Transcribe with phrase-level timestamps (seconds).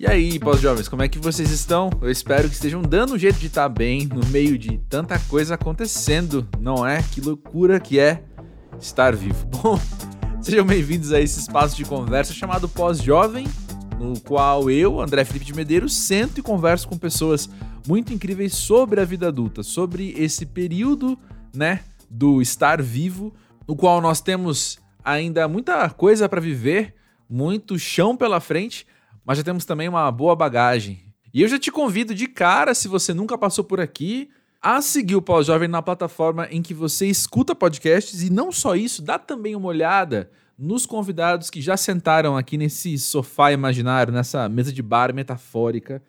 [0.00, 1.90] E aí, pós-jovens, como é que vocês estão?
[2.00, 5.56] Eu espero que estejam dando um jeito de estar bem no meio de tanta coisa
[5.56, 7.02] acontecendo, não é?
[7.02, 8.22] Que loucura que é
[8.80, 9.44] estar vivo.
[9.50, 9.76] Bom,
[10.40, 13.48] sejam bem-vindos a esse espaço de conversa chamado Pós-Jovem,
[13.98, 17.50] no qual eu, André Felipe de Medeiros, sento e converso com pessoas
[17.84, 21.18] muito incríveis sobre a vida adulta, sobre esse período,
[21.52, 23.34] né, do estar vivo,
[23.66, 26.94] no qual nós temos ainda muita coisa para viver,
[27.28, 28.86] muito chão pela frente,
[29.28, 31.02] mas já temos também uma boa bagagem.
[31.34, 35.16] E eu já te convido de cara, se você nunca passou por aqui, a seguir
[35.16, 39.54] o Pós-Jovem na plataforma em que você escuta podcasts e não só isso, dá também
[39.54, 45.14] uma olhada nos convidados que já sentaram aqui nesse sofá imaginário, nessa mesa de bar
[45.14, 46.02] metafórica,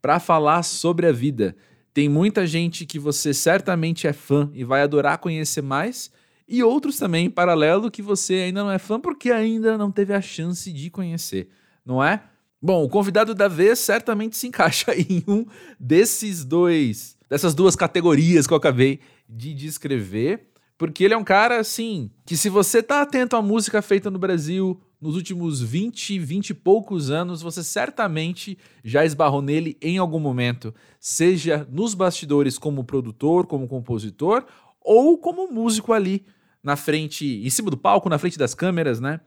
[0.00, 1.56] para falar sobre a vida.
[1.92, 6.08] Tem muita gente que você certamente é fã e vai adorar conhecer mais,
[6.46, 10.14] e outros também, em paralelo, que você ainda não é fã porque ainda não teve
[10.14, 11.48] a chance de conhecer,
[11.84, 12.22] não é?
[12.66, 15.44] Bom, o convidado da vez certamente se encaixa em um
[15.78, 20.48] desses dois, dessas duas categorias que eu acabei de descrever,
[20.78, 24.18] porque ele é um cara assim, que se você tá atento à música feita no
[24.18, 30.18] Brasil nos últimos 20, 20 e poucos anos, você certamente já esbarrou nele em algum
[30.18, 34.42] momento, seja nos bastidores como produtor, como compositor,
[34.80, 36.24] ou como músico ali
[36.62, 39.20] na frente, em cima do palco, na frente das câmeras, né?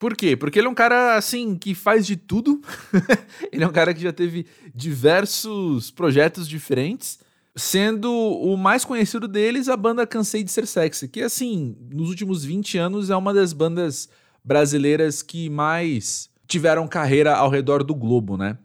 [0.00, 0.34] Por quê?
[0.34, 2.62] Porque ele é um cara, assim, que faz de tudo.
[3.52, 7.18] ele é um cara que já teve diversos projetos diferentes,
[7.54, 12.42] sendo o mais conhecido deles a banda Cansei de Ser Sexy, que, assim, nos últimos
[12.42, 14.08] 20 anos é uma das bandas
[14.42, 18.56] brasileiras que mais tiveram carreira ao redor do globo, né?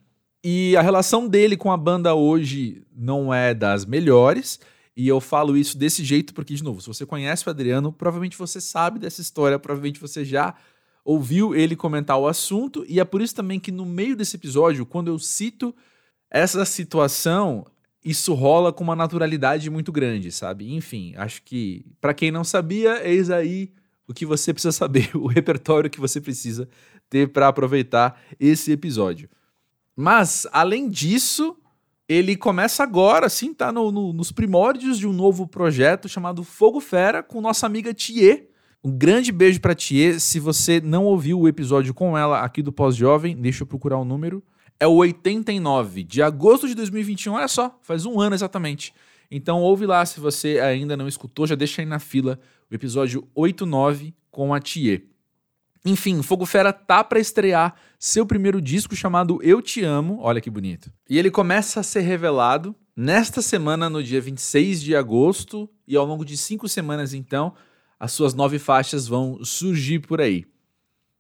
[0.42, 4.58] E a relação dele com a banda hoje não é das melhores.
[4.96, 8.38] E eu falo isso desse jeito porque, de novo, se você conhece o Adriano, provavelmente
[8.38, 10.56] você sabe dessa história, provavelmente você já
[11.06, 14.88] ouviu ele comentar o assunto, e é por isso também que no meio desse episódio,
[14.88, 15.74] quando eu cito
[16.32, 17.64] essa situação,
[18.04, 20.74] isso rola com uma naturalidade muito grande, sabe?
[20.74, 23.72] Enfim, acho que para quem não sabia, eis aí
[24.08, 26.68] o que você precisa saber, o repertório que você precisa
[27.08, 29.30] ter para aproveitar esse episódio.
[29.96, 31.56] Mas, além disso,
[32.10, 36.80] ele começa agora, assim, tá no, no, nos primórdios de um novo projeto chamado Fogo
[36.80, 38.50] Fera, com nossa amiga Thier,
[38.86, 40.20] um grande beijo pra Thier.
[40.20, 44.06] Se você não ouviu o episódio com ela aqui do Pós-Jovem, deixa eu procurar o
[44.06, 44.44] número.
[44.80, 47.34] É o 89 de agosto de 2021.
[47.34, 48.94] Olha só, faz um ano exatamente.
[49.32, 53.28] Então ouve lá se você ainda não escutou, já deixa aí na fila o episódio
[53.34, 55.06] 89 com a Thier.
[55.84, 60.50] Enfim, Fogo Fera tá para estrear seu primeiro disco chamado Eu Te Amo, olha que
[60.50, 60.92] bonito.
[61.10, 66.06] E ele começa a ser revelado nesta semana, no dia 26 de agosto, e ao
[66.06, 67.54] longo de cinco semanas então,
[68.06, 70.46] as suas nove faixas vão surgir por aí.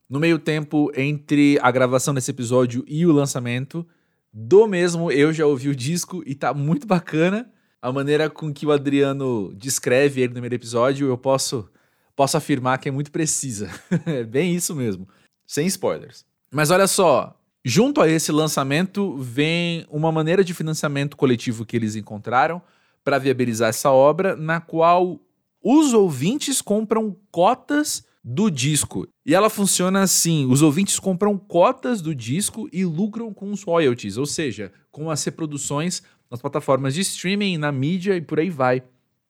[0.07, 3.85] No meio tempo entre a gravação desse episódio e o lançamento,
[4.31, 7.51] do mesmo eu já ouvi o disco e tá muito bacana.
[7.81, 11.67] A maneira com que o Adriano descreve ele no primeiro episódio, eu posso,
[12.15, 13.67] posso afirmar que é muito precisa.
[14.05, 15.07] é bem isso mesmo,
[15.47, 16.23] sem spoilers.
[16.51, 21.95] Mas olha só, junto a esse lançamento vem uma maneira de financiamento coletivo que eles
[21.95, 22.61] encontraram
[23.03, 25.19] para viabilizar essa obra, na qual
[25.67, 29.07] os ouvintes compram cotas do disco.
[29.25, 34.15] E ela funciona assim: os ouvintes compram cotas do disco e lucram com os royalties,
[34.15, 38.83] ou seja, com as reproduções nas plataformas de streaming, na mídia e por aí vai.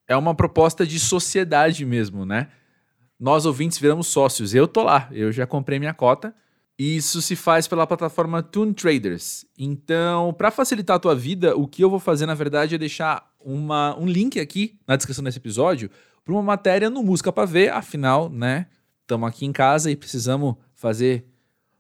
[0.09, 2.49] É uma proposta de sociedade mesmo, né?
[3.17, 4.53] Nós ouvintes viramos sócios.
[4.53, 6.35] Eu tô lá, eu já comprei minha cota.
[6.77, 9.45] E isso se faz pela plataforma Toon Traders.
[9.57, 13.31] Então, para facilitar a tua vida, o que eu vou fazer, na verdade, é deixar
[13.39, 15.89] uma, um link aqui na descrição desse episódio
[16.25, 18.65] para uma matéria no Música para Ver, afinal, né?
[19.01, 21.23] Estamos aqui em casa e precisamos fazer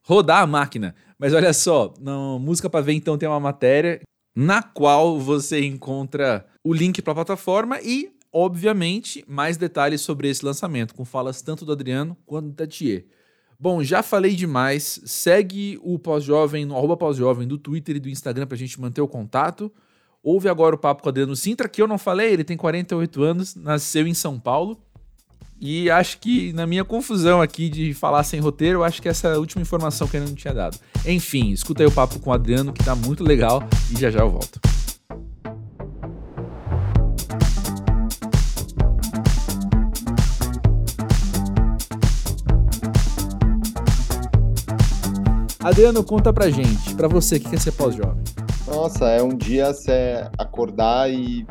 [0.03, 0.93] rodar a máquina.
[1.17, 4.01] Mas olha só, no Música para Ver então tem uma matéria
[4.35, 10.45] na qual você encontra o link para a plataforma e, obviamente, mais detalhes sobre esse
[10.45, 13.05] lançamento, com falas tanto do Adriano quanto da Thier.
[13.59, 15.01] Bom, já falei demais.
[15.05, 19.01] Segue o Pós-Jovem no arroba Pós-Jovem do Twitter e do Instagram para a gente manter
[19.01, 19.71] o contato.
[20.25, 23.21] Ouve agora o papo com o Adriano Sintra, que eu não falei, ele tem 48
[23.21, 24.75] anos, nasceu em São Paulo.
[25.61, 29.35] E acho que na minha confusão aqui de falar sem roteiro, acho que essa é
[29.35, 30.79] a última informação que ele não tinha dado.
[31.05, 33.61] Enfim, escuta aí o papo com o Adriano, que tá muito legal,
[33.95, 34.59] e já já eu volto.
[45.59, 48.23] Adriano, conta pra gente, pra você, o que é ser pós-jovem?
[48.67, 51.45] Nossa, é um dia você acordar e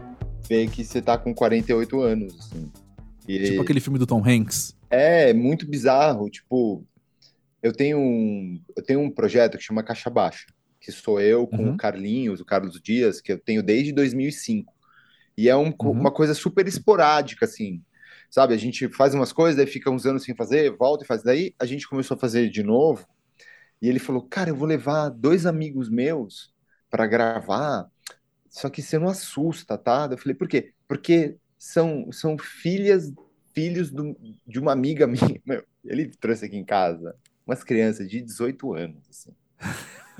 [0.49, 2.71] ver que você tá com 48 anos, assim.
[3.27, 3.51] E...
[3.51, 4.77] Tipo aquele filme do Tom Hanks.
[4.91, 6.29] É, muito bizarro.
[6.29, 6.85] Tipo,
[7.63, 10.47] eu tenho um, eu tenho um projeto que chama Caixa Baixa,
[10.81, 11.75] que sou eu com uhum.
[11.75, 14.75] o Carlinhos, o Carlos Dias, que eu tenho desde 2005.
[15.39, 15.91] E é um, uhum.
[15.93, 17.81] uma coisa super esporádica, assim,
[18.29, 18.55] sabe?
[18.55, 21.23] A gente faz umas coisas, daí fica uns anos sem fazer, volta e faz.
[21.23, 23.07] Daí a gente começou a fazer de novo,
[23.81, 26.54] e ele falou, cara, eu vou levar dois amigos meus
[26.95, 27.91] para gravar,
[28.49, 30.07] só que você não assusta, tá?
[30.09, 30.73] Eu falei, por quê?
[30.87, 33.13] Porque são, são filhas,
[33.53, 35.41] filhos do, de uma amiga minha.
[35.45, 39.33] Meu, ele trouxe aqui em casa umas crianças de 18 anos, assim.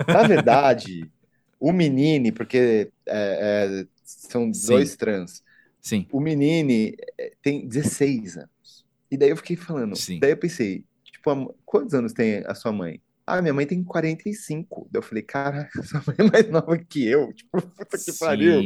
[0.05, 1.09] Na verdade,
[1.57, 4.67] o menino, porque é, é, são Sim.
[4.67, 5.41] dois trans.
[5.79, 6.05] Sim.
[6.11, 8.85] O menino é, tem 16 anos.
[9.09, 9.95] E daí eu fiquei falando.
[9.95, 10.19] Sim.
[10.19, 13.01] Daí eu pensei, tipo, quantos anos tem a sua mãe?
[13.27, 14.87] Ah, minha mãe tem 45.
[14.91, 17.33] Daí eu falei, cara, sua mãe é mais nova que eu.
[17.33, 18.19] Tipo, puta que Sim.
[18.19, 18.61] pariu.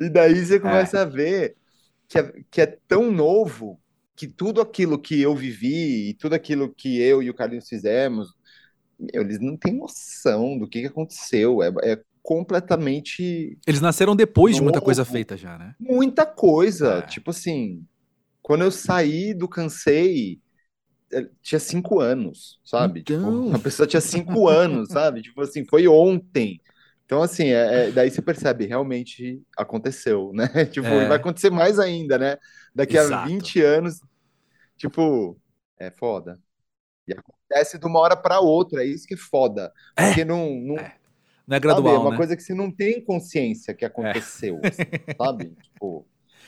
[0.00, 1.02] E daí você começa é.
[1.02, 1.56] a ver
[2.08, 3.80] que é, que é tão novo
[4.14, 8.34] que tudo aquilo que eu vivi e tudo aquilo que eu e o Carlinhos fizemos,
[9.12, 11.62] eles não têm noção do que, que aconteceu.
[11.62, 13.58] É, é completamente.
[13.66, 14.60] Eles nasceram depois novo.
[14.60, 15.74] de muita coisa feita já, né?
[15.78, 16.98] Muita coisa.
[16.98, 17.02] É.
[17.02, 17.84] Tipo assim,
[18.40, 20.40] quando eu saí do Cansei,
[21.42, 23.02] tinha cinco anos, sabe?
[23.02, 23.44] Tipo, então...
[23.44, 25.22] Tipo, a pessoa tinha cinco anos, sabe?
[25.22, 26.60] Tipo assim, foi ontem.
[27.04, 30.48] Então, assim, é, é, daí você percebe, realmente aconteceu, né?
[30.66, 31.06] Tipo, é.
[31.06, 32.36] vai acontecer mais ainda, né?
[32.74, 33.14] Daqui Exato.
[33.14, 34.00] a 20 anos,
[34.76, 35.38] tipo,
[35.78, 36.40] é foda.
[37.06, 39.72] E acontece de uma hora para outra, é isso que é foda.
[39.96, 40.08] É.
[40.08, 40.50] Porque não.
[40.50, 40.96] Não é,
[41.46, 41.84] não é gradual.
[41.84, 41.96] Sabe?
[41.96, 42.16] É uma né?
[42.16, 44.68] coisa que você não tem consciência que aconteceu, é.
[44.68, 44.84] assim,
[45.16, 45.54] sabe?
[45.62, 46.04] Tipo,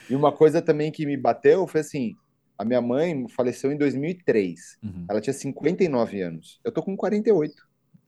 [0.09, 2.15] e uma coisa também que me bateu foi assim:
[2.59, 4.77] a minha mãe faleceu em 2003.
[4.83, 5.05] Uhum.
[5.09, 6.59] Ela tinha 59 anos.
[6.61, 7.55] Eu tô com 48.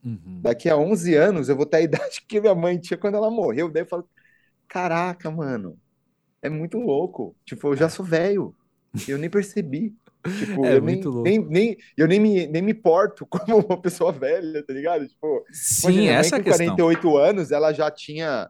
[0.04, 0.40] Uhum.
[0.42, 3.30] Daqui a 11 anos eu vou ter a idade que minha mãe tinha quando ela
[3.30, 3.70] morreu.
[3.70, 4.06] Daí eu falo,
[4.68, 5.78] caraca, mano,
[6.42, 7.34] é muito louco.
[7.46, 8.54] Tipo, eu já sou velho.
[9.08, 9.96] Eu nem percebi.
[10.38, 14.12] Tipo, é eu nem, nem, nem, eu nem me, nem me porto como uma pessoa
[14.12, 15.08] velha, tá ligado?
[15.08, 18.48] Tipo, Sim, essa com 48 anos, ela já tinha,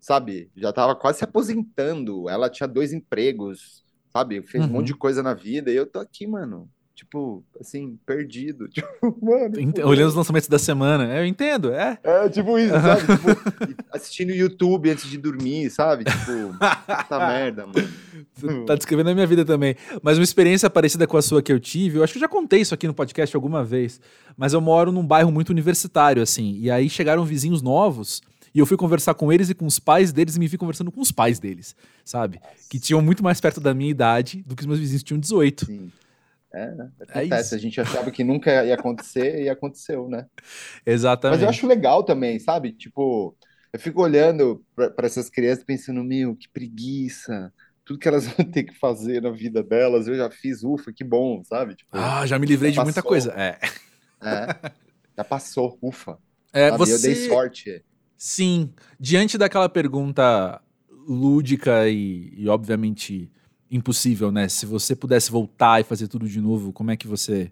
[0.00, 2.30] sabe, já tava quase se aposentando.
[2.30, 4.42] Ela tinha dois empregos, sabe?
[4.42, 4.70] Fez uhum.
[4.70, 6.68] um monte de coisa na vida e eu tô aqui, mano,
[7.02, 8.68] tipo, assim, perdido.
[8.72, 9.54] Tipo, mano.
[9.54, 11.04] Tipo, olhando os lançamentos da semana.
[11.16, 11.98] Eu entendo, é.
[12.02, 13.02] É, tipo isso, sabe?
[13.66, 16.04] Tipo, assistindo YouTube antes de dormir, sabe?
[16.04, 18.64] Tipo, puta merda, mano.
[18.66, 19.76] Tá descrevendo a minha vida também.
[20.02, 22.28] Mas uma experiência parecida com a sua que eu tive, eu acho que eu já
[22.28, 24.00] contei isso aqui no podcast alguma vez.
[24.36, 26.56] Mas eu moro num bairro muito universitário, assim.
[26.58, 28.22] E aí chegaram vizinhos novos.
[28.54, 30.92] E eu fui conversar com eles e com os pais deles e me vi conversando
[30.92, 32.40] com os pais deles, sabe?
[32.68, 35.66] Que tinham muito mais perto da minha idade do que os meus vizinhos tinham 18.
[35.66, 35.90] Sim.
[36.52, 36.90] É, né?
[37.00, 37.54] É acontece.
[37.54, 40.26] É a gente achava que nunca ia acontecer e aconteceu, né?
[40.84, 41.38] Exatamente.
[41.38, 42.72] Mas eu acho legal também, sabe?
[42.72, 43.34] Tipo,
[43.72, 47.52] eu fico olhando para essas crianças pensando, meu, que preguiça.
[47.84, 51.02] Tudo que elas vão ter que fazer na vida delas, eu já fiz, ufa, que
[51.02, 51.74] bom, sabe?
[51.74, 52.86] Tipo, ah, já me livrei de passou.
[52.86, 53.32] muita coisa.
[53.32, 53.58] É.
[54.22, 54.72] é.
[55.16, 56.18] Já passou, ufa.
[56.52, 56.92] É, você...
[56.92, 57.82] Eu dei sorte.
[58.22, 58.70] Sim.
[59.00, 60.62] Diante daquela pergunta
[61.08, 63.28] lúdica e, e obviamente
[63.68, 64.48] impossível, né?
[64.48, 67.50] Se você pudesse voltar e fazer tudo de novo, como é que você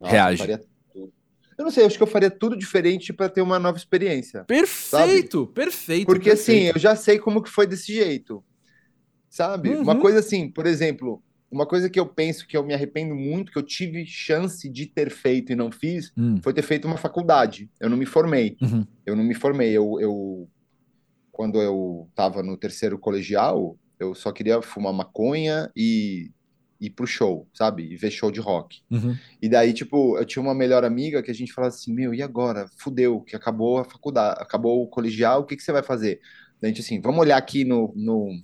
[0.00, 0.50] Nossa, reage?
[0.50, 1.12] Eu,
[1.56, 4.42] eu não sei, acho que eu faria tudo diferente para ter uma nova experiência.
[4.42, 5.52] Perfeito, sabe?
[5.52, 6.06] perfeito.
[6.06, 6.70] Porque assim, perfeito.
[6.70, 8.42] assim, eu já sei como que foi desse jeito.
[9.30, 9.68] Sabe?
[9.68, 9.82] Uhum.
[9.82, 11.22] Uma coisa assim, por exemplo,
[11.54, 14.86] uma coisa que eu penso que eu me arrependo muito, que eu tive chance de
[14.86, 16.40] ter feito e não fiz, uhum.
[16.42, 17.70] foi ter feito uma faculdade.
[17.78, 18.56] Eu não me formei.
[18.60, 18.84] Uhum.
[19.06, 19.70] Eu não me formei.
[19.70, 20.48] Eu, eu
[21.30, 26.30] quando eu estava no terceiro colegial, eu só queria fumar maconha e
[26.80, 27.84] ir pro show, sabe?
[27.92, 28.82] E ver show de rock.
[28.90, 29.16] Uhum.
[29.40, 32.20] E daí, tipo, eu tinha uma melhor amiga que a gente falava assim, meu, e
[32.20, 32.68] agora?
[32.78, 36.20] Fudeu, que acabou a faculdade, acabou o colegial, o que, que você vai fazer?
[36.60, 38.40] Daí a gente assim, vamos olhar aqui no, no,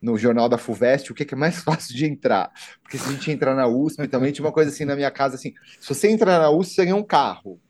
[0.00, 2.50] no jornal da FUVEST o que, é mais fácil de entrar.
[2.82, 5.34] Porque se a gente entrar na USP, também tinha uma coisa assim na minha casa,
[5.34, 7.60] assim, se você entrar na USP, você ganha um carro.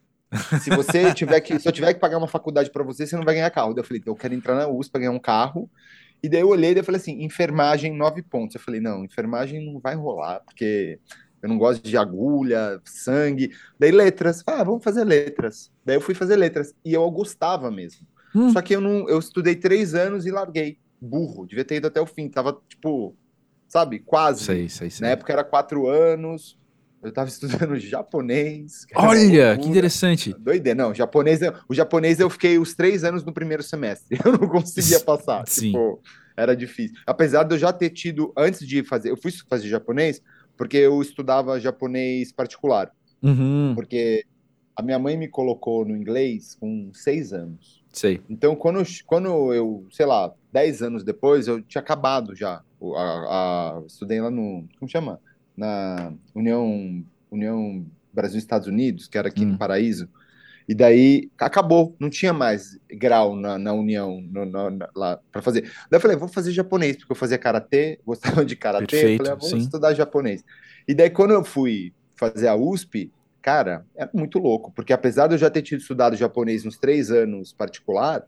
[0.62, 3.24] Se você tiver que, se eu tiver que pagar uma faculdade para você, você não
[3.24, 3.74] vai ganhar carro.
[3.74, 5.70] Daí eu falei, então eu quero entrar na USP para ganhar um carro
[6.22, 8.54] e daí eu olhei e falei assim, enfermagem, nove pontos.
[8.54, 10.98] Eu falei, não, enfermagem não vai rolar, porque
[11.42, 13.52] eu não gosto de agulha, sangue.
[13.78, 15.72] Daí letras, ah, vamos fazer letras.
[15.84, 18.06] Daí eu fui fazer letras, e eu gostava mesmo.
[18.34, 18.52] Hum.
[18.52, 20.78] Só que eu não, eu estudei três anos e larguei.
[21.00, 22.28] Burro, devia ter ido até o fim.
[22.28, 23.14] Tava, tipo,
[23.68, 24.44] sabe, quase.
[24.44, 25.06] Sei, sei, sei.
[25.06, 26.58] Na época era quatro anos,
[27.02, 28.86] eu tava estudando japonês.
[28.94, 30.34] Olha, que interessante.
[30.38, 34.18] Doideira, não, japonês, o japonês eu fiquei os três anos no primeiro semestre.
[34.24, 35.44] Eu não conseguia passar.
[35.46, 35.72] Sim.
[35.72, 36.02] Tipo,
[36.36, 36.96] era difícil.
[37.06, 40.22] Apesar de eu já ter tido, antes de fazer, eu fui fazer japonês,
[40.56, 42.90] porque eu estudava japonês particular.
[43.22, 43.72] Uhum.
[43.74, 44.24] Porque
[44.74, 47.79] a minha mãe me colocou no inglês com seis anos.
[47.92, 48.20] Sei.
[48.28, 52.62] Então, quando, quando eu, sei lá, dez anos depois, eu tinha acabado já.
[52.96, 54.64] A, a, estudei lá no.
[54.78, 55.20] Como chama?
[55.60, 59.52] na União, União Brasil-Estados Unidos, que era aqui hum.
[59.52, 60.08] no Paraíso.
[60.66, 65.42] E daí acabou, não tinha mais grau na, na União no, no, na, lá para
[65.42, 65.62] fazer.
[65.90, 69.34] Daí eu falei, vou fazer japonês, porque eu fazia karatê, gostava de karatê, falei, ah,
[69.34, 69.58] vou sim.
[69.58, 70.44] estudar japonês.
[70.88, 75.34] E daí quando eu fui fazer a USP, cara, é muito louco, porque apesar de
[75.34, 78.24] eu já ter tido estudado japonês uns três anos particular,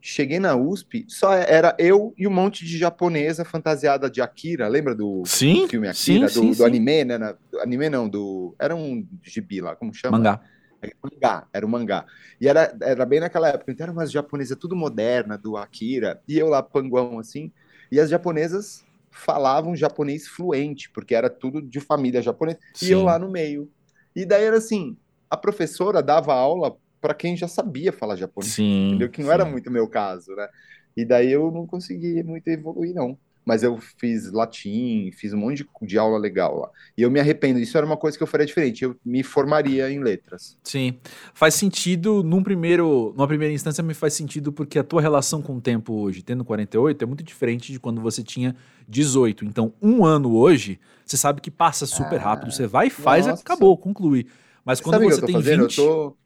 [0.00, 4.94] cheguei na USP, só era eu e um monte de japonesa fantasiada de Akira, lembra
[4.94, 7.16] do, sim, filme Akira, sim, do, sim, do anime, né?
[7.16, 8.54] Na, anime não, do.
[8.58, 10.18] Era um gibi lá, como chama?
[10.18, 10.40] Mangá.
[10.82, 12.04] É, mangá, era um mangá.
[12.40, 16.36] E era, era bem naquela época, então era umas japonesas tudo moderna, do Akira, e
[16.36, 17.52] eu lá, panguão, assim,
[17.90, 23.18] e as japonesas falavam japonês fluente, porque era tudo de família japonesa, e eu lá
[23.18, 23.70] no meio.
[24.14, 24.96] E daí era assim,
[25.30, 29.10] a professora dava aula para quem já sabia falar japonês, sim, entendeu?
[29.10, 29.34] Que não sim.
[29.34, 30.48] era muito meu caso, né?
[30.96, 35.58] E daí eu não consegui muito evoluir, não mas eu fiz latim, fiz um monte
[35.58, 36.70] de, de, aula legal lá.
[36.96, 39.90] E eu me arrependo, isso era uma coisa que eu faria diferente, eu me formaria
[39.90, 40.56] em letras.
[40.62, 40.98] Sim.
[41.34, 45.56] Faz sentido, num primeiro, numa primeira instância, me faz sentido porque a tua relação com
[45.56, 48.54] o tempo hoje, tendo 48, é muito diferente de quando você tinha
[48.88, 49.44] 18.
[49.44, 53.26] Então, um ano hoje, você sabe que passa super ah, rápido, você vai e faz,
[53.26, 53.42] nossa.
[53.42, 54.26] acabou, conclui.
[54.64, 55.62] Mas quando sabe você tem fazendo?
[55.62, 55.78] 20...
[55.78, 56.16] Eu tô,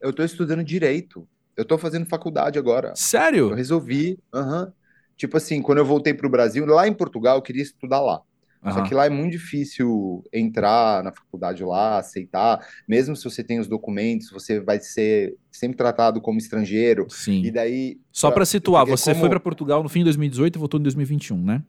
[0.00, 1.26] eu tô estudando Direito.
[1.56, 2.92] Eu tô fazendo faculdade agora.
[2.94, 3.50] Sério?
[3.50, 4.62] Eu resolvi, aham.
[4.62, 4.72] Uh -huh.
[5.18, 8.22] Tipo assim, quando eu voltei para o Brasil, lá em Portugal, eu queria estudar lá.
[8.64, 8.72] Uhum.
[8.72, 12.64] Só que lá é muito difícil entrar na faculdade lá, aceitar.
[12.88, 17.06] Mesmo se você tem os documentos, você vai ser sempre tratado como estrangeiro.
[17.10, 17.42] Sim.
[17.42, 18.00] E daí.
[18.12, 19.22] Só para situar, você como...
[19.22, 21.62] foi para Portugal no fim de 2018 e voltou em 2021, né?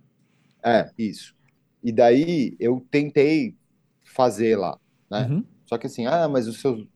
[0.63, 1.35] É, isso.
[1.83, 3.55] E daí eu tentei
[4.03, 4.77] fazer lá,
[5.09, 5.27] né?
[5.27, 5.43] Uhum.
[5.69, 6.87] Só que assim, ah, mas o seu,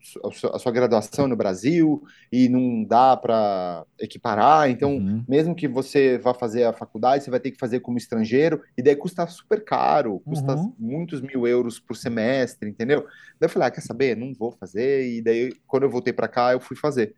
[0.51, 2.01] a sua graduação é no Brasil
[2.31, 5.23] e não dá para equiparar, então uhum.
[5.29, 8.81] mesmo que você vá fazer a faculdade, você vai ter que fazer como estrangeiro, e
[8.81, 10.73] daí custa super caro, custa uhum.
[10.79, 13.01] muitos mil euros por semestre, entendeu?
[13.39, 14.17] Daí eu falei, ah, quer saber?
[14.17, 17.13] Não vou fazer, e daí quando eu voltei para cá, eu fui fazer.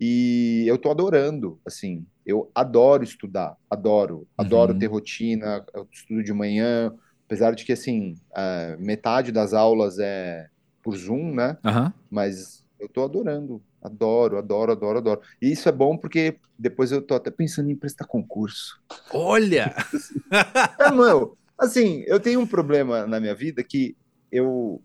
[0.00, 4.78] E eu tô adorando, assim, eu adoro estudar, adoro, adoro uhum.
[4.80, 6.92] ter rotina, eu estudo de manhã,
[7.26, 10.48] apesar de que, assim, uh, metade das aulas é
[10.86, 11.58] por Zoom, né?
[11.64, 11.92] Uhum.
[12.08, 13.60] Mas eu tô adorando.
[13.82, 15.20] Adoro, adoro, adoro, adoro.
[15.42, 18.80] E isso é bom porque depois eu tô até pensando em prestar concurso.
[19.12, 19.74] Olha!
[20.78, 23.96] é, não, assim, eu tenho um problema na minha vida que
[24.30, 24.80] eu,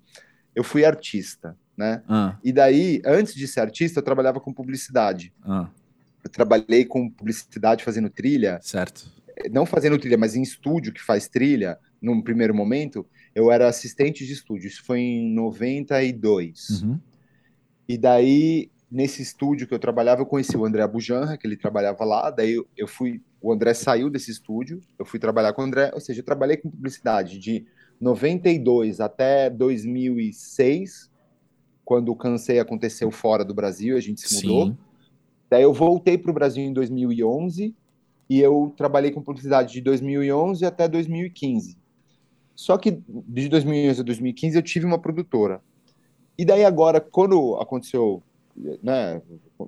[0.56, 2.02] eu fui artista, né?
[2.10, 2.36] Ah.
[2.44, 5.32] E daí, antes de ser artista, eu trabalhava com publicidade.
[5.44, 5.70] Ah.
[6.24, 8.58] Eu trabalhei com publicidade fazendo trilha.
[8.64, 9.06] Certo.
[9.52, 14.26] Não fazendo trilha, mas em estúdio que faz trilha, num primeiro momento eu era assistente
[14.26, 16.82] de estúdio, isso foi em 92.
[16.82, 17.00] Uhum.
[17.88, 22.04] E daí, nesse estúdio que eu trabalhava, eu conheci o André Abujanra, que ele trabalhava
[22.04, 25.66] lá, daí eu, eu fui, o André saiu desse estúdio, eu fui trabalhar com o
[25.66, 27.66] André, ou seja, eu trabalhei com publicidade de
[28.00, 31.12] 92 até 2006,
[31.86, 34.68] quando o Cansei aconteceu fora do Brasil, a gente se mudou.
[34.68, 34.78] Sim.
[35.50, 37.76] Daí eu voltei para o Brasil em 2011
[38.30, 41.78] e eu trabalhei com publicidade de 2011 até 2015.
[42.62, 45.64] Só que de 2011 a 2015 eu tive uma produtora.
[46.38, 48.22] E daí agora, quando aconteceu,
[48.84, 49.20] né,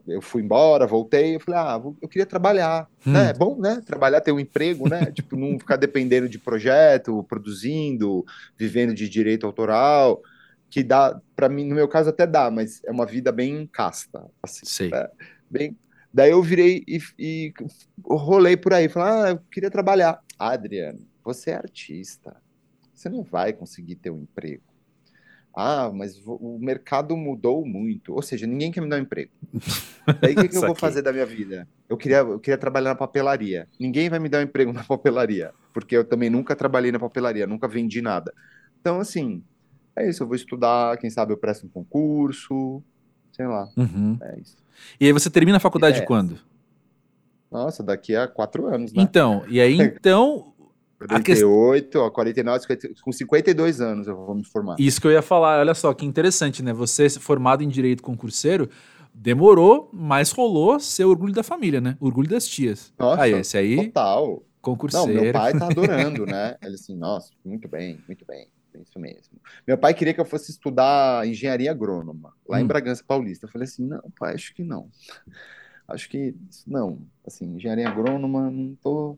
[0.07, 3.13] eu fui embora, voltei, eu falei, ah, eu queria trabalhar, hum.
[3.13, 7.23] né, é bom, né, trabalhar, ter um emprego, né, tipo, não ficar dependendo de projeto,
[7.23, 8.23] produzindo,
[8.55, 10.21] vivendo de direito autoral,
[10.69, 14.23] que dá, para mim, no meu caso até dá, mas é uma vida bem casta,
[14.43, 14.91] assim, Sei.
[14.91, 15.09] Né?
[15.50, 15.75] bem...
[16.13, 17.53] Daí eu virei e, e
[18.05, 20.21] rolei por aí, falei, ah, eu queria trabalhar.
[20.38, 22.42] Adriano, você é artista,
[23.03, 24.63] você não vai conseguir ter um emprego.
[25.55, 28.13] Ah, mas o mercado mudou muito.
[28.13, 29.31] Ou seja, ninguém quer me dar um emprego.
[30.19, 31.67] Daí o que, que eu vou fazer da minha vida?
[31.88, 33.67] Eu queria, eu queria trabalhar na papelaria.
[33.79, 37.45] Ninguém vai me dar um emprego na papelaria, porque eu também nunca trabalhei na papelaria,
[37.45, 38.33] nunca vendi nada.
[38.81, 39.43] Então, assim,
[39.95, 40.24] é isso.
[40.24, 42.81] Eu vou estudar, quem sabe eu presto um concurso,
[43.31, 43.69] sei lá.
[43.77, 44.17] Uhum.
[44.24, 44.57] É isso.
[45.00, 46.05] E aí você termina a faculdade é.
[46.05, 46.39] quando?
[47.51, 49.03] Nossa, daqui a quatro anos, né?
[49.03, 50.52] Então, e aí então
[51.07, 54.75] 48, ó, 49, 50, com 52 anos eu vou me formar.
[54.79, 56.74] Isso que eu ia falar, olha só que interessante, né?
[56.74, 58.69] Você formado em direito concurseiro,
[59.13, 61.98] demorou, mas rolou ser orgulho da família, né?
[62.00, 62.93] Orgulho das tias.
[62.98, 63.88] Nossa, aí, esse aí.
[63.88, 64.43] Total.
[64.62, 65.13] Concurseiro.
[65.13, 66.55] Não, meu pai tá adorando, né?
[66.62, 68.48] Ele assim, nossa, muito bem, muito bem.
[68.81, 69.39] Isso mesmo.
[69.67, 72.62] Meu pai queria que eu fosse estudar engenharia agrônoma, lá hum.
[72.62, 73.45] em Bragança Paulista.
[73.45, 74.89] Eu falei assim: não, pai, acho que não.
[75.88, 77.00] Acho que não.
[77.25, 79.17] Assim, engenharia agrônoma, não tô,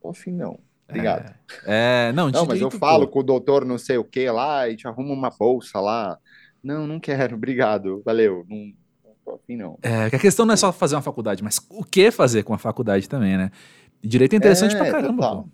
[0.00, 0.58] tô afim, não.
[0.98, 1.34] Obrigado.
[1.66, 4.68] É, é não, não mas eu falo com o doutor não sei o que lá
[4.68, 6.18] e te arrumo uma bolsa lá.
[6.62, 8.44] Não, não quero, obrigado, valeu.
[8.48, 9.78] Não, não tô afim, não.
[9.82, 12.54] É, que a questão não é só fazer uma faculdade, mas o que fazer com
[12.54, 13.50] a faculdade também, né?
[14.02, 15.48] direito é interessante é, pra caramba, pô.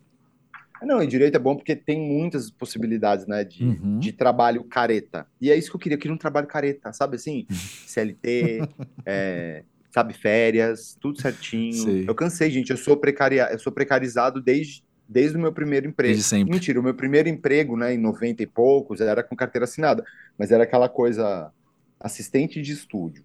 [0.82, 3.98] Não, e direito é bom porque tem muitas possibilidades, né, de, uhum.
[3.98, 5.26] de trabalho careta.
[5.40, 7.46] E é isso que eu queria, eu queria um trabalho careta, sabe assim?
[7.50, 8.62] CLT,
[9.04, 11.72] é, sabe, férias, tudo certinho.
[11.72, 12.04] Sei.
[12.08, 16.12] Eu cansei, gente, eu sou, precaria, eu sou precarizado desde, desde o meu primeiro emprego.
[16.12, 16.52] Desde sempre.
[16.52, 20.04] Mentira, o meu primeiro emprego, né, em 90 e poucos, era com carteira assinada,
[20.38, 21.52] mas era aquela coisa
[21.98, 23.24] assistente de estúdio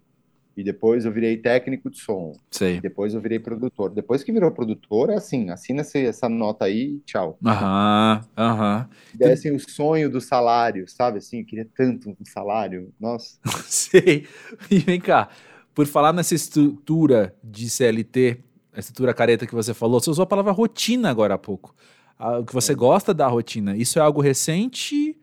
[0.56, 2.32] e depois eu virei técnico de som.
[2.50, 2.80] Sei.
[2.80, 3.90] Depois eu virei produtor.
[3.90, 7.38] Depois que virou produtor, é assim, assina essa nota aí, tchau.
[7.44, 8.88] Aham, aham.
[9.20, 11.18] E é assim, o sonho do salário, sabe?
[11.18, 13.38] Assim, eu queria tanto um salário, nossa.
[13.66, 14.26] Sei.
[14.70, 15.28] E vem cá,
[15.74, 18.38] por falar nessa estrutura de CLT,
[18.80, 21.74] estrutura careta que você falou, você usou a palavra rotina agora há pouco.
[22.18, 22.74] O que você é.
[22.74, 25.18] gosta da rotina, isso é algo recente,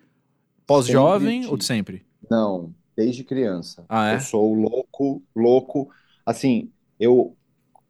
[0.66, 2.06] pós-jovem ou de sempre?
[2.30, 3.84] Não, desde criança.
[3.90, 4.16] Ah, é?
[4.16, 5.90] Eu sou louco, louco.
[6.26, 7.36] Assim, eu,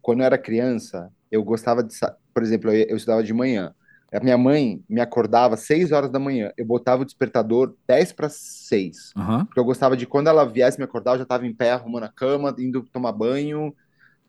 [0.01, 1.93] quando eu era criança, eu gostava de.
[2.33, 3.73] Por exemplo, eu, eu estudava de manhã.
[4.13, 6.51] A minha mãe me acordava às 6 horas da manhã.
[6.55, 9.11] Eu botava o despertador 10 para 6.
[9.15, 9.45] Uhum.
[9.45, 12.03] Porque eu gostava de quando ela viesse me acordar, eu já estava em pé, arrumando
[12.03, 13.75] a cama, indo tomar banho.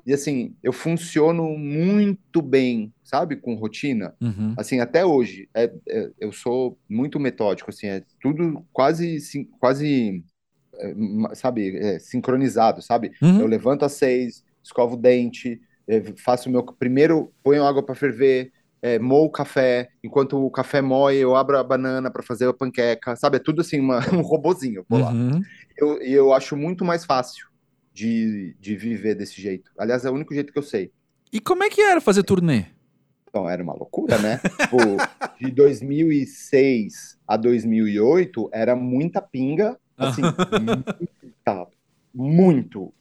[0.07, 4.15] E assim, eu funciono muito bem, sabe, com rotina.
[4.21, 4.55] Uhum.
[4.57, 9.19] Assim, até hoje, é, é, eu sou muito metódico, assim, é tudo quase,
[9.59, 10.23] quase
[10.79, 10.95] é,
[11.35, 13.13] sabe, é, sincronizado, sabe?
[13.23, 13.41] Uhum.
[13.41, 15.59] Eu levanto às seis, escovo o dente,
[15.89, 20.51] é, faço o meu primeiro, ponho água para ferver, é, moo o café, enquanto o
[20.51, 23.39] café moe, eu abro a banana para fazer a panqueca, sabe?
[23.39, 25.01] É tudo assim, uma, um robozinho, uhum.
[25.01, 25.13] lá.
[25.79, 27.54] Eu, eu acho muito mais fácil
[27.95, 29.71] de, de viver desse jeito.
[29.79, 30.93] Aliás, é o único jeito que eu sei.
[31.33, 32.67] E como é que era fazer turnê?
[33.29, 34.39] Então, era uma loucura, né?
[34.61, 34.77] tipo,
[35.41, 40.23] de 2006 a 2008, era muita pinga Assim,
[41.45, 41.67] tá,
[42.13, 42.93] muito.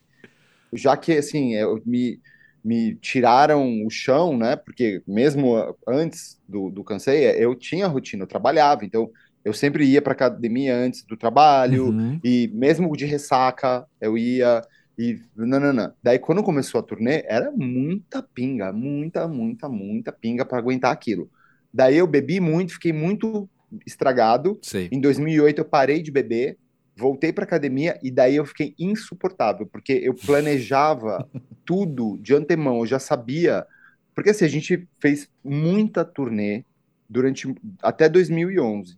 [0.72, 2.20] Já que, assim, eu, me,
[2.64, 4.56] me tiraram o chão, né?
[4.56, 5.56] Porque mesmo
[5.88, 9.10] antes do, do Canseia, eu tinha rotina, eu trabalhava, então
[9.44, 12.20] eu sempre ia para academia antes do trabalho, uhum.
[12.24, 14.62] e mesmo de ressaca, eu ia
[14.98, 15.94] e não, não, não.
[16.02, 21.30] Daí quando começou a turnê, era muita pinga, muita, muita, muita pinga para aguentar aquilo.
[21.74, 23.50] Daí eu bebi muito, fiquei muito
[23.86, 24.60] estragado.
[24.62, 24.90] Sei.
[24.92, 26.58] Em 2008 eu parei de beber,
[26.96, 31.28] voltei para academia e daí eu fiquei insuportável, porque eu planejava
[31.66, 33.66] tudo de antemão, eu já sabia,
[34.14, 36.64] porque assim, a gente fez muita turnê
[37.10, 38.98] durante até 2011.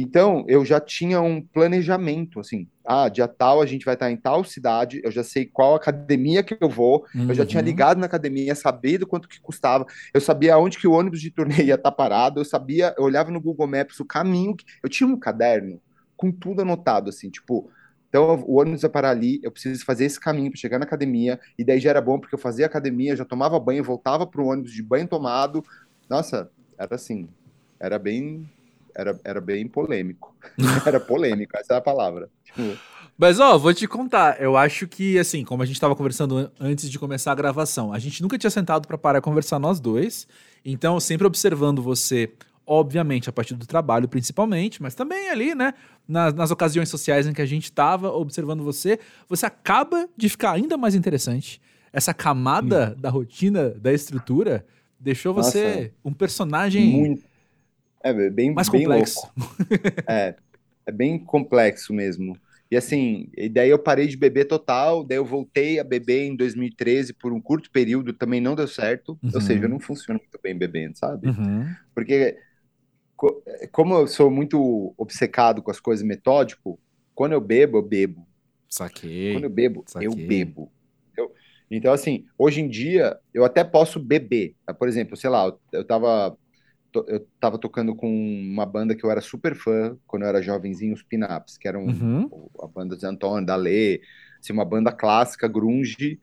[0.00, 4.16] Então, eu já tinha um planejamento, assim, ah, dia tal a gente vai estar em
[4.16, 7.28] tal cidade, eu já sei qual academia que eu vou, uhum.
[7.28, 7.66] eu já tinha uhum.
[7.66, 11.30] ligado na academia, sabia do quanto que custava, eu sabia aonde que o ônibus de
[11.30, 14.64] turnê ia estar parado, eu sabia, eu olhava no Google Maps o caminho, que...
[14.82, 15.80] eu tinha um caderno
[16.16, 17.70] com tudo anotado, assim, tipo,
[18.08, 21.38] então o ônibus vai parar ali, eu preciso fazer esse caminho para chegar na academia,
[21.58, 24.72] e daí já era bom porque eu fazia academia, já tomava banho, voltava pro ônibus
[24.72, 25.62] de banho tomado.
[26.08, 27.28] Nossa, era assim,
[27.78, 28.48] era bem
[28.96, 30.34] era, era bem polêmico.
[30.86, 32.30] era polêmico, essa é a palavra.
[32.44, 32.76] Tipo,
[33.18, 34.40] mas, ó, vou te contar.
[34.42, 37.98] Eu acho que, assim, como a gente tava conversando antes de começar a gravação, a
[37.98, 40.28] gente nunca tinha sentado para parar e conversar nós dois.
[40.62, 42.30] Então, sempre observando você
[42.66, 45.72] obviamente a partir do trabalho principalmente, mas também ali, né,
[46.06, 50.50] nas, nas ocasiões sociais em que a gente estava observando você, você acaba de ficar
[50.50, 51.60] ainda mais interessante.
[51.92, 53.00] Essa camada hum.
[53.00, 54.66] da rotina, da estrutura,
[54.98, 57.24] deixou Nossa, você um personagem muito,
[58.08, 59.30] é bem mais bem complexo.
[60.08, 60.34] é,
[60.86, 62.36] é bem complexo mesmo.
[62.70, 66.34] E assim, e daí eu parei de beber total, daí eu voltei a beber em
[66.34, 69.18] 2013 por um curto período, também não deu certo.
[69.22, 69.30] Uhum.
[69.34, 71.28] Ou seja, eu não funciono muito bem bebendo, sabe?
[71.28, 71.66] Uhum.
[71.94, 72.36] Porque
[73.72, 76.78] como eu sou muito obcecado com as coisas metódico,
[77.14, 78.26] quando eu bebo, eu bebo.
[78.68, 79.32] Saquei.
[79.32, 80.08] Quando eu bebo, Saquei.
[80.08, 80.70] eu bebo.
[81.16, 81.32] Eu,
[81.70, 84.54] então, assim, hoje em dia, eu até posso beber.
[84.78, 86.36] Por exemplo, sei lá, eu tava,
[87.08, 90.94] eu tava tocando com uma banda que eu era super fã quando eu era jovenzinho,
[90.94, 92.48] os Pinaps, que eram uhum.
[92.60, 94.00] a banda de Antônio, da Lê,
[94.38, 96.18] assim, uma banda clássica, grunge,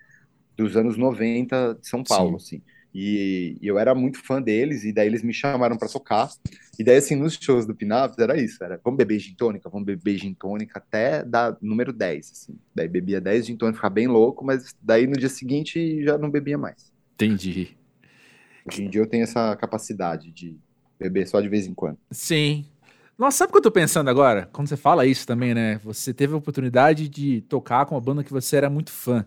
[0.55, 2.57] dos anos 90 de São Paulo, Sim.
[2.57, 2.63] assim.
[2.93, 6.29] E, e, eu era muito fã deles, e daí eles me chamaram para tocar.
[6.77, 9.85] E daí, assim, nos shows do Pinaps era isso: era vamos beber gin tônica, vamos
[9.85, 12.31] beber gin tônica até dar número 10.
[12.31, 12.59] Assim.
[12.73, 16.29] Daí bebia 10 gin tônica, ficava bem louco, mas daí no dia seguinte já não
[16.29, 16.91] bebia mais.
[17.15, 17.75] Entendi.
[18.65, 20.57] Hoje em dia eu tenho essa capacidade de
[20.99, 21.97] beber só de vez em quando.
[22.11, 22.65] Sim.
[23.17, 24.49] Nossa, sabe o que eu tô pensando agora?
[24.51, 25.77] Quando você fala isso também, né?
[25.79, 29.25] Você teve a oportunidade de tocar com uma banda que você era muito fã.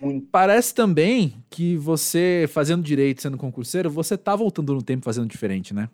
[0.00, 0.28] Muito.
[0.30, 5.74] Parece também que você, fazendo direito, sendo concurseiro, você tá voltando no tempo fazendo diferente,
[5.74, 5.90] né?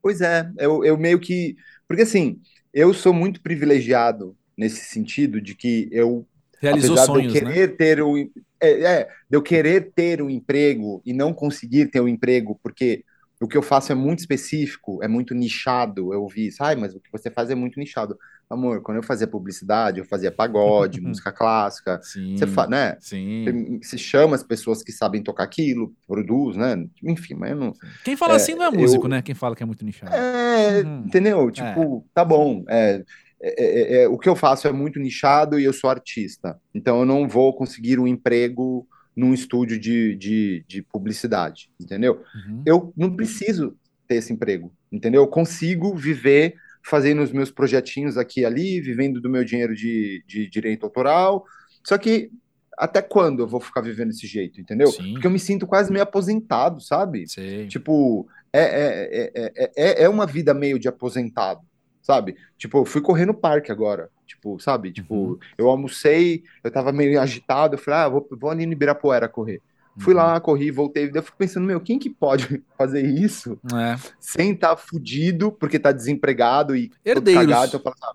[0.00, 1.56] Pois é, eu, eu meio que.
[1.86, 2.40] Porque assim,
[2.72, 6.26] eu sou muito privilegiado nesse sentido de que eu.
[6.62, 7.74] Realizou sonhos, de eu querer né?
[7.76, 8.16] ter um.
[8.60, 13.04] É, é, de eu querer ter um emprego e não conseguir ter um emprego, porque
[13.40, 16.14] o que eu faço é muito específico, é muito nichado.
[16.14, 18.16] Eu ouvi isso, ai, mas o que você faz é muito nichado.
[18.48, 21.98] Amor, quando eu fazia publicidade, eu fazia pagode, música clássica.
[22.02, 22.96] Sim, você fa né?
[23.00, 23.80] Sim.
[23.82, 26.86] Você chama as pessoas que sabem tocar aquilo, produz, né?
[27.02, 27.72] Enfim, mas eu não.
[28.04, 29.10] Quem fala é, assim não é músico, eu...
[29.10, 29.22] né?
[29.22, 30.14] Quem fala que é muito nichado.
[30.14, 31.04] É, uhum.
[31.06, 31.48] entendeu?
[31.48, 31.50] É.
[31.50, 32.10] Tipo, é.
[32.14, 32.64] tá bom.
[32.68, 33.02] É,
[33.42, 36.58] é, é, é, o que eu faço é muito nichado e eu sou artista.
[36.72, 42.22] Então eu não vou conseguir um emprego num estúdio de, de, de publicidade, entendeu?
[42.34, 42.62] Uhum.
[42.64, 43.76] Eu não preciso
[44.06, 45.22] ter esse emprego, entendeu?
[45.22, 50.24] Eu consigo viver fazendo os meus projetinhos aqui e ali, vivendo do meu dinheiro de,
[50.26, 51.44] de direito autoral.
[51.84, 52.30] Só que
[52.78, 54.88] até quando eu vou ficar vivendo desse jeito, entendeu?
[54.88, 55.12] Sim.
[55.12, 57.28] Porque eu me sinto quase meio aposentado, sabe?
[57.28, 57.66] Sim.
[57.68, 61.60] Tipo, é, é, é, é, é uma vida meio de aposentado,
[62.02, 62.36] sabe?
[62.58, 64.92] Tipo, eu fui correr no parque agora, tipo, sabe?
[64.92, 65.38] Tipo, uhum.
[65.56, 69.62] eu almocei, eu tava meio agitado, eu falei, ah, vou, vou ali no Ibirapuera correr.
[69.98, 70.40] Fui lá, uhum.
[70.40, 71.08] corri, voltei.
[71.08, 73.96] Daí eu fico pensando, meu, quem que pode fazer isso é.
[74.18, 77.44] sem estar tá fudido porque tá desempregado e Herdeiros.
[77.44, 77.66] cagado?
[77.66, 78.14] Então, falo, ah,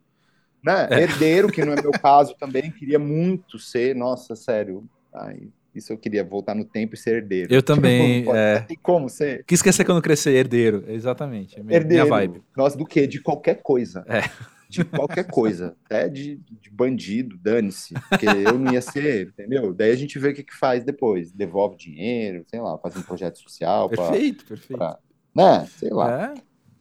[0.64, 0.88] né?
[0.90, 1.04] É.
[1.04, 4.84] Herdeiro, que não é meu caso também, queria muito ser, nossa, sério.
[5.14, 7.54] Ai, isso eu queria voltar no tempo e ser herdeiro.
[7.54, 8.24] Eu também.
[8.26, 8.60] Pode, é...
[8.62, 9.44] Tem como ser?
[9.46, 11.60] Quis esquecer quando crescer herdeiro, exatamente.
[11.60, 12.06] É minha, herdeiro.
[12.06, 12.42] Minha vibe.
[12.56, 13.08] Nossa, do quê?
[13.08, 14.06] De qualquer coisa.
[14.08, 14.24] É
[14.70, 19.74] de qualquer coisa, até de, de bandido, dane-se, porque eu não ia ser, entendeu?
[19.74, 23.02] Daí a gente vê o que, que faz depois, devolve dinheiro, sei lá, faz um
[23.02, 23.90] projeto social.
[23.90, 24.78] Perfeito, pra, perfeito.
[24.78, 25.00] Pra,
[25.34, 26.34] né, sei lá.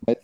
[0.09, 0.17] É.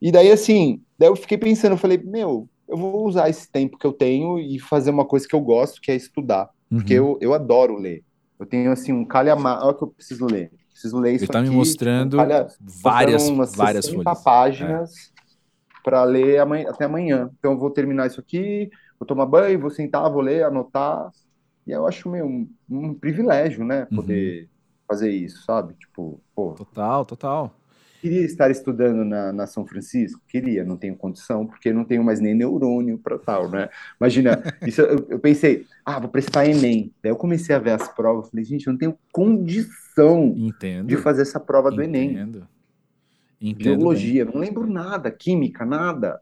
[0.00, 3.76] E daí, assim, daí eu fiquei pensando, eu falei, meu, eu vou usar esse tempo
[3.76, 6.78] que eu tenho e fazer uma coisa que eu gosto, que é estudar, uhum.
[6.78, 8.02] porque eu, eu adoro ler.
[8.40, 10.50] Eu tenho, assim, um calhamar, olha o que eu preciso ler.
[10.70, 12.48] Preciso ler isso Ele tá aqui, me mostrando um calha...
[12.58, 14.22] várias, umas várias folhas.
[14.24, 15.12] páginas.
[15.16, 15.20] É
[15.82, 17.30] para ler amanhã, até amanhã.
[17.38, 21.10] Então eu vou terminar isso aqui, vou tomar banho, vou sentar, vou ler, anotar.
[21.66, 24.48] E eu acho meio um, um privilégio, né, poder uhum.
[24.88, 25.74] fazer isso, sabe?
[25.74, 26.52] Tipo, pô.
[26.52, 27.54] Total, total.
[28.00, 30.22] Queria estar estudando na, na São Francisco?
[30.26, 33.68] Queria, não tenho condição, porque não tenho mais nem neurônio para tal, né?
[34.00, 36.94] Imagina, isso eu, eu, pensei, ah, vou prestar Enem.
[37.02, 40.86] Daí eu comecei a ver as provas, falei, gente, eu não tenho condição Entendo.
[40.86, 42.12] de fazer essa prova do Enem.
[42.12, 42.48] Entendo.
[43.38, 44.34] Entendo Biologia, bem.
[44.34, 46.18] não lembro nada, química, nada.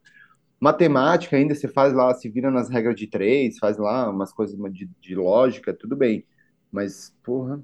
[0.60, 4.58] Matemática ainda você faz lá, se vira nas regras de três, faz lá umas coisas
[4.72, 6.24] de, de lógica, tudo bem.
[6.72, 7.62] Mas, porra,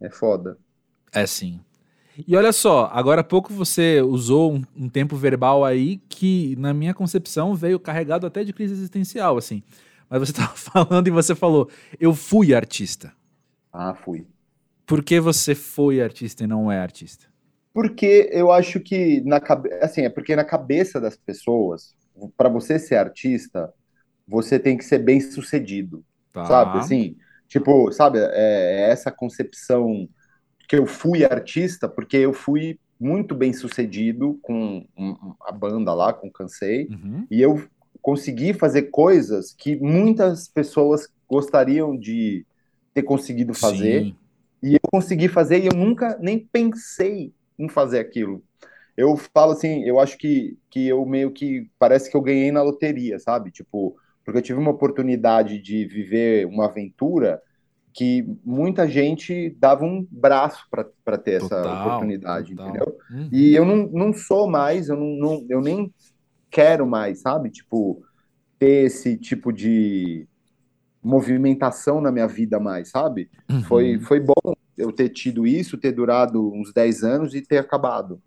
[0.00, 0.56] é foda.
[1.12, 1.60] É sim.
[2.26, 6.74] E olha só, agora há pouco você usou um, um, tempo verbal aí que, na
[6.74, 9.62] minha concepção, veio carregado até de crise existencial, assim.
[10.08, 13.12] Mas você estava falando e você falou, eu fui artista.
[13.72, 14.26] Ah, fui.
[14.86, 17.26] Por que você foi artista e não é artista?
[17.72, 19.40] Porque eu acho que na
[19.80, 21.94] assim, é porque na cabeça das pessoas,
[22.36, 23.72] para você ser artista,
[24.26, 26.44] você tem que ser bem sucedido, tá.
[26.44, 26.78] sabe?
[26.78, 28.18] Assim, tipo, sabe?
[28.18, 30.08] É, é, essa concepção
[30.70, 34.86] que eu fui artista porque eu fui muito bem sucedido com
[35.40, 37.26] a banda lá, com Cansei, uhum.
[37.28, 37.60] e eu
[38.00, 42.46] consegui fazer coisas que muitas pessoas gostariam de
[42.94, 44.04] ter conseguido fazer.
[44.04, 44.16] Sim.
[44.62, 48.40] E eu consegui fazer e eu nunca nem pensei em fazer aquilo.
[48.96, 52.62] Eu falo assim, eu acho que, que eu meio que parece que eu ganhei na
[52.62, 53.50] loteria, sabe?
[53.50, 57.42] Tipo, porque eu tive uma oportunidade de viver uma aventura
[57.92, 62.68] que muita gente dava um braço para ter total, essa oportunidade, total.
[62.68, 62.98] entendeu?
[63.10, 63.28] Uhum.
[63.32, 65.92] E eu não, não sou mais, eu, não, não, eu nem
[66.50, 67.50] quero mais, sabe?
[67.50, 68.02] Tipo,
[68.58, 70.26] ter esse tipo de
[71.02, 73.30] movimentação na minha vida mais, sabe?
[73.50, 73.62] Uhum.
[73.62, 78.20] Foi, foi bom eu ter tido isso, ter durado uns 10 anos e ter acabado.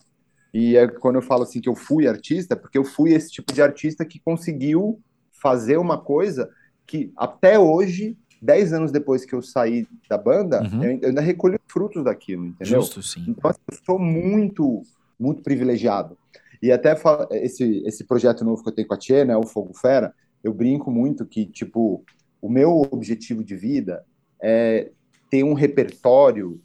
[0.53, 3.53] E é quando eu falo assim que eu fui artista, porque eu fui esse tipo
[3.53, 6.49] de artista que conseguiu fazer uma coisa
[6.85, 10.83] que até hoje, 10 anos depois que eu saí da banda, uhum.
[10.83, 12.81] eu ainda recolho frutos daquilo, entendeu?
[12.81, 13.23] Justo, sim.
[13.27, 14.83] Então assim, eu sou muito,
[15.17, 16.17] muito privilegiado.
[16.61, 16.93] E até
[17.31, 20.53] esse, esse projeto novo que eu tenho com a Tia, né, o Fogo Fera, eu
[20.53, 22.03] brinco muito que, tipo,
[22.41, 24.03] o meu objetivo de vida
[24.41, 24.91] é
[25.29, 26.59] ter um repertório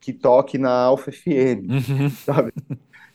[0.00, 2.08] que toque na Alfa FM, uhum.
[2.24, 2.52] sabe?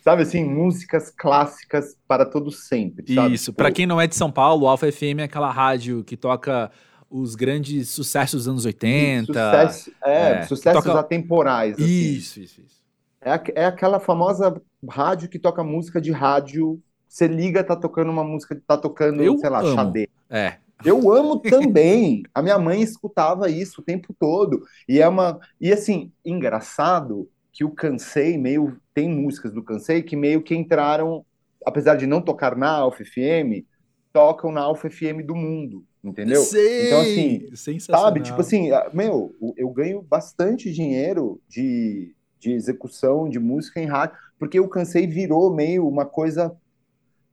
[0.04, 3.12] Sabe assim, músicas clássicas para todo sempre.
[3.12, 3.34] Sabe?
[3.34, 6.16] Isso, para tipo, quem não é de São Paulo, Alfa FM é aquela rádio que
[6.16, 6.70] toca
[7.14, 9.28] os grandes sucessos dos anos 80.
[9.32, 11.00] Sucesso, é, é, sucessos toca...
[11.00, 11.76] atemporais.
[11.76, 11.84] Assim.
[11.86, 12.84] Isso, isso, isso.
[13.22, 16.82] É, é aquela famosa rádio que toca música de rádio.
[17.08, 19.76] Você liga, tá tocando uma música, tá tocando, Eu sei lá, amo.
[19.76, 20.10] xadê.
[20.28, 22.24] É, eu amo também.
[22.34, 24.64] A minha mãe escutava isso o tempo todo.
[24.90, 25.40] E é uma.
[25.62, 28.76] E assim, engraçado que o Cansei meio.
[28.92, 31.24] Tem músicas do Cansei que meio que entraram,
[31.66, 33.66] apesar de não tocar na Alfa FM,
[34.12, 35.84] tocam na Alfa FM do mundo.
[36.04, 36.42] Entendeu?
[36.42, 37.48] Sei, então, assim,
[37.80, 38.22] sabe?
[38.22, 44.60] Tipo assim, meu, eu ganho bastante dinheiro de, de execução de música em rádio porque
[44.60, 46.54] o Cansei virou meio uma coisa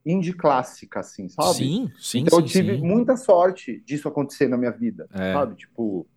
[0.05, 1.53] indie clássica, assim, sabe?
[1.57, 2.19] Sim, sim.
[2.21, 2.81] Então sim, eu tive sim.
[2.81, 5.33] muita sorte disso acontecer na minha vida, É.
[5.33, 5.55] sabe?
[5.55, 6.07] Tipo,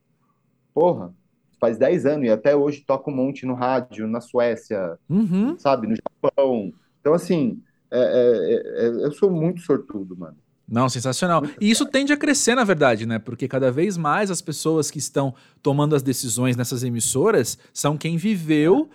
[0.72, 1.12] porra,
[1.60, 5.58] faz 10 anos e até hoje toco um monte no rádio, na Suécia, Uhum.
[5.58, 5.86] sabe?
[5.88, 6.72] No Japão.
[7.00, 10.36] Então, assim, é- é- é- eu sou muito sortudo, mano.
[10.66, 11.42] Não, sensacional.
[11.61, 13.18] E isso tende a crescer, na verdade, né?
[13.18, 18.16] Porque cada vez mais as pessoas que estão tomando as decisões nessas emissoras são quem
[18.16, 18.88] viveu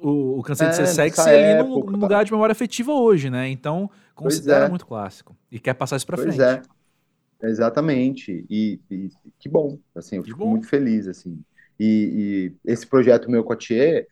[0.00, 3.30] o, o Cansei de Ser É, Sexy ali num, num lugar de memória afetiva hoje,
[3.30, 3.48] né?
[3.48, 4.68] Então, considera é.
[4.68, 5.36] muito clássico.
[5.50, 6.40] E quer passar isso pra Pois frente.
[6.40, 6.62] é,
[7.42, 8.44] exatamente.
[8.50, 10.46] E, e que bom, assim, eu Que fico bom.
[10.46, 11.42] muito feliz, assim.
[11.78, 14.08] E, e esse projeto meu com a Thier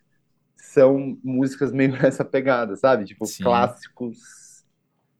[0.56, 3.04] são músicas meio nessa pegada, sabe?
[3.06, 3.44] Tipo, Sim.
[3.44, 4.18] clássicos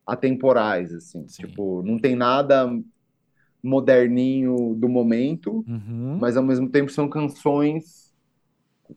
[0.07, 1.27] atemporais, assim.
[1.29, 1.47] Sim.
[1.47, 2.71] Tipo, não tem nada
[3.63, 6.19] moderninho do momento, Uhum.
[6.21, 8.13] mas ao mesmo tempo são canções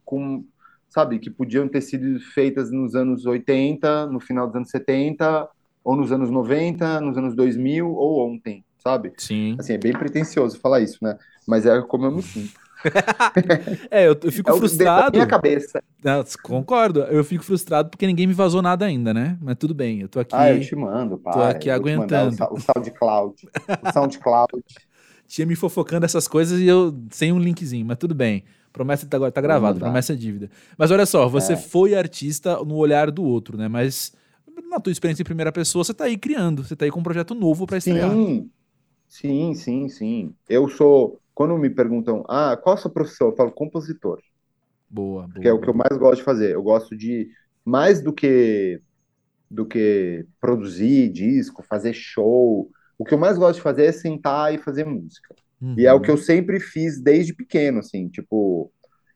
[0.05, 0.45] com,
[0.89, 5.47] sabe, que podiam ter sido feitas nos anos 80, no final dos anos 70,
[5.83, 9.13] ou nos anos 90, nos anos 2000, ou ontem, sabe?
[9.17, 9.55] Sim.
[9.57, 11.17] Assim, é bem pretencioso falar isso, né?
[11.47, 12.59] Mas é como eu me sinto.
[13.91, 15.11] É, eu, eu fico É frustrado.
[15.15, 15.83] minha cabeça.
[16.03, 17.01] Não, concordo.
[17.01, 19.37] Eu fico frustrado porque ninguém me vazou nada ainda, né?
[19.41, 20.35] Mas tudo bem, eu tô aqui.
[20.35, 21.51] Ah, eu te mando, pai.
[21.51, 22.35] aqui Eu aguentando.
[22.45, 23.35] O, o SoundCloud.
[23.87, 24.63] O SoundCloud.
[25.27, 28.43] Tinha me fofocando essas coisas e eu sem um linkzinho, mas tudo bem.
[28.73, 30.49] Promessa tá, agora tá gravado, promessa é dívida.
[30.77, 31.57] Mas olha só, você É.
[31.57, 33.67] foi artista no olhar do outro, né?
[33.67, 34.11] Mas
[34.69, 37.03] na tua experiência em primeira pessoa, você tá aí criando, você tá aí com um
[37.03, 38.09] projeto novo pra estrear.
[38.11, 38.49] Sim,
[39.07, 40.33] sim, sim, sim.
[40.47, 41.19] Eu sou.
[41.39, 43.29] Quando me perguntam, ah, qual a sua profissão?
[43.29, 44.19] Eu falo compositor.
[44.89, 45.39] Boa, boa.
[45.39, 46.53] que é o que eu mais gosto de fazer.
[46.53, 47.29] Eu gosto de
[47.63, 48.81] mais do que
[49.49, 52.69] do que produzir disco, fazer show.
[52.97, 55.33] O que eu mais gosto de fazer é sentar e fazer música.
[55.77, 58.69] E é o que eu sempre fiz desde pequeno, assim, tipo,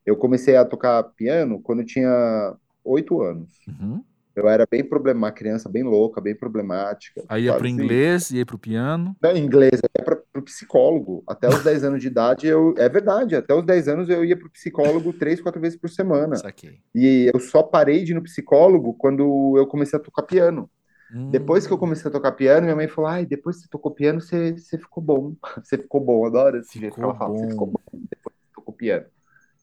[0.06, 2.56] eu comecei a tocar piano quando eu tinha
[2.86, 3.50] oito anos.
[3.68, 4.02] Uhum.
[4.36, 7.22] Eu era bem problema, criança bem louca, bem problemática.
[7.30, 7.74] Aí ia pro assim?
[7.74, 9.16] inglês, ia pro piano.
[9.22, 11.24] Não, inglês, ia para o psicólogo.
[11.28, 14.38] Até os 10 anos de idade, eu, é verdade, até os 10 anos eu ia
[14.38, 16.36] para o psicólogo três, quatro vezes por semana.
[16.36, 16.80] Saquei.
[16.94, 20.70] E eu só parei de ir no psicólogo quando eu comecei a tocar piano.
[21.14, 21.30] Hum.
[21.30, 23.92] Depois que eu comecei a tocar piano, minha mãe falou: Ai, depois que você tocou
[23.92, 25.36] piano, você, você ficou bom.
[25.64, 27.38] Você ficou bom, adoro esse jeito que ela fala.
[27.38, 27.80] Você ficou bom
[28.10, 29.06] depois que tocou piano.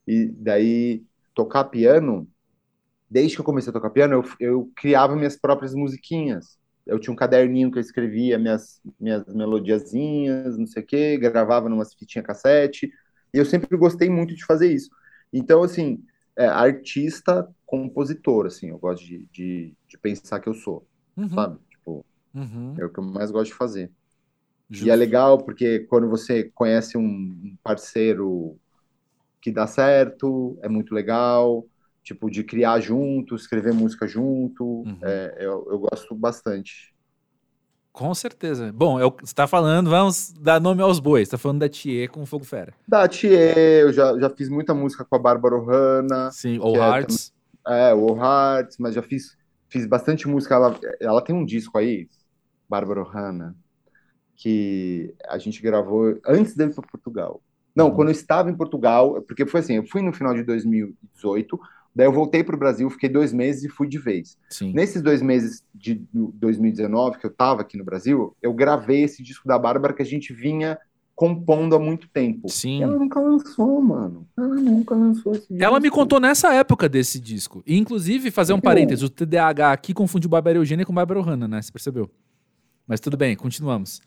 [0.07, 2.29] E daí, tocar piano,
[3.11, 6.60] desde que eu comecei a tocar piano, eu, eu criava minhas próprias musiquinhas.
[6.91, 11.69] Eu tinha um caderninho que eu escrevia minhas, minhas melodiazinhas, não sei o quê, gravava
[11.69, 12.93] numas fitinhas cassete.
[13.35, 14.91] E eu sempre gostei muito de fazer isso.
[15.33, 16.05] Então, assim,
[16.37, 21.59] é, artista, compositor, assim, eu gosto de, de, de pensar que eu sou, Uhum, sabe?
[21.71, 22.77] Tipo, uhum.
[22.79, 23.93] é o que eu mais gosto de fazer.
[24.81, 24.91] E Justo.
[24.91, 28.59] é legal porque quando você conhece um parceiro
[29.43, 31.67] que dá certo, é muito legal.
[32.03, 34.65] Tipo, de criar junto, escrever música junto.
[34.65, 34.99] Uhum.
[35.03, 36.95] É, eu, eu gosto bastante.
[37.93, 38.73] Com certeza.
[38.73, 41.29] Bom, é que você tá falando, vamos dar nome aos bois.
[41.29, 42.73] Tá falando da Thier com Fogo Fera.
[42.87, 46.79] Da Thier, eu já, já fiz muita música com a Bárbara Ohana, Sim, ou que
[46.79, 47.33] é Hearts.
[47.67, 49.37] é, o Hearts, mas já fiz,
[49.69, 50.55] fiz bastante música.
[50.55, 52.09] Ela, ela tem um disco aí,
[52.69, 53.55] Bárbara Ohana,
[54.37, 57.43] que a gente gravou antes dele para Portugal.
[57.75, 57.95] Não, Uhum.
[57.97, 61.59] quando eu estava em Portugal, porque foi assim, eu fui no final de 2018,
[62.01, 64.39] daí eu voltei para o Brasil, fiquei dois meses e fui de vez.
[64.49, 64.73] Sim.
[64.73, 69.47] Nesses dois meses de 2019 que eu estava aqui no Brasil, eu gravei esse disco
[69.47, 70.79] da Bárbara que a gente vinha
[71.15, 72.49] compondo há muito tempo.
[72.49, 72.83] Sim.
[72.83, 74.27] Ela nunca lançou, mano.
[74.39, 75.63] Ela nunca lançou esse disco.
[75.63, 77.63] Ela me contou nessa época desse disco.
[77.67, 78.63] E, inclusive, fazer um Meu.
[78.63, 81.61] parênteses, o TDAH aqui confundiu Bárbara Eugênia com Bárbara Ohana, né?
[81.61, 82.11] Você percebeu?
[82.89, 84.01] Mas tudo bem, continuamos.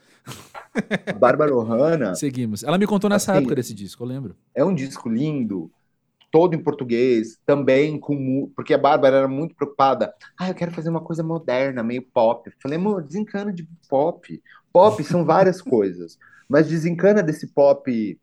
[1.20, 2.64] Bárbara Ohana Seguimos.
[2.64, 4.36] Ela me contou nessa Assim, época desse disco, eu lembro.
[4.56, 5.70] é um disco lindo,
[6.34, 8.52] todo em português, também com.
[8.56, 10.12] Porque a Bárbara era muito preocupada.
[10.36, 12.50] Ah, eu quero fazer uma coisa moderna, meio pop.
[12.50, 14.42] Eu falei, amor, desencana de pop.
[14.74, 16.18] Pop são várias coisas,
[16.50, 18.20] mas desencana desse pop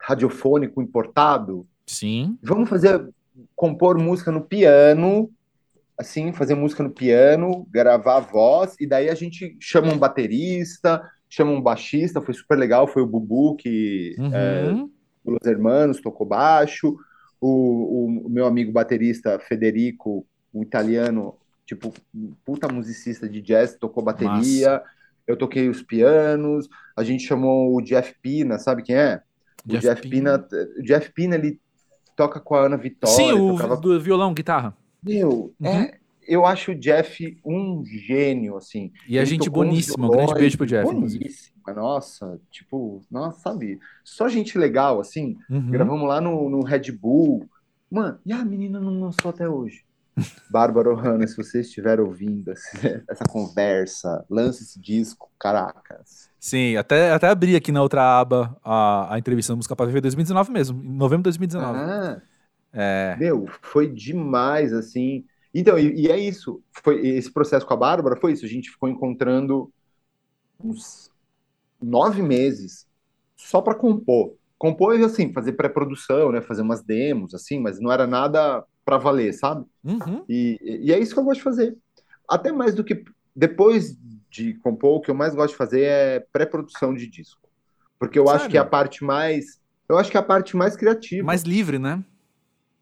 [0.00, 1.66] radiofônico importado.
[1.86, 2.38] Sim.
[2.42, 3.06] Vamos fazer.
[3.54, 5.30] compor música no piano.
[5.98, 11.02] Assim, fazer música no piano, gravar a voz, e daí a gente chama um baterista,
[11.26, 14.90] chama um baixista, foi super legal, foi o Bubu que é, Uhum.
[15.24, 16.98] Los Hermanos tocou baixo,
[17.40, 21.34] o, o, meu amigo baterista Federico, um italiano,
[21.66, 21.92] tipo,
[22.44, 24.82] puta musicista de jazz, tocou bateria,
[25.26, 29.22] eu toquei os pianos, a gente chamou o Jeff Pina, sabe quem é?
[29.66, 30.46] O Jeff Jeff, Pina,
[30.78, 31.60] o Jeff Pina, ele
[32.14, 33.76] toca com a Ana Vitória, Sim, o tocava...
[33.76, 34.76] do violão, guitarra.
[35.02, 35.66] Meu, Uhum.
[35.68, 38.92] é, eu acho o Jeff um gênio, assim.
[39.08, 40.06] E a gente boníssima.
[40.06, 40.84] Um grande beijo pro Jeff.
[40.84, 43.78] Boníssima, nossa, tipo, nossa, sabe?
[44.04, 45.36] Só gente legal, assim.
[45.48, 45.70] Uhum.
[45.70, 47.48] Gravamos lá no, no Red Bull.
[47.90, 49.84] Mano, e a menina não lançou até hoje.
[50.50, 56.30] Bárbara Ohana, se você estiver ouvindo essa conversa, lance esse disco, caracas.
[56.40, 60.00] Sim, até, até abri aqui na outra aba a, a entrevista da Música para Viver
[60.00, 61.78] 2019 mesmo, em novembro de 2019.
[61.78, 62.22] Ah,
[62.72, 63.16] é.
[63.18, 65.24] Meu, foi demais, assim.
[65.58, 66.62] Então, e, e, é isso.
[66.82, 68.44] Foi, esse processo com a Bárbara foi isso.
[68.44, 69.72] A gente ficou encontrando
[70.62, 71.10] uns
[71.80, 72.86] nove meses
[73.34, 74.34] só para compor.
[74.58, 76.42] Compor, assim, fazer pré-produção, né?
[76.42, 79.64] Fazer umas demos, assim, mas não era nada para valer, sabe?
[79.82, 80.24] Uhum.
[80.28, 81.76] E, e é isso que eu gosto de fazer.
[82.28, 83.02] Até mais do que
[83.34, 83.96] depois
[84.30, 87.40] de compor, o que eu mais gosto de fazer é pré-produção de disco.
[87.98, 88.40] Porque eu Sério?
[88.40, 89.58] acho que é a parte mais.
[89.88, 91.24] Eu acho que é a parte mais criativa.
[91.24, 92.04] Mais livre, né?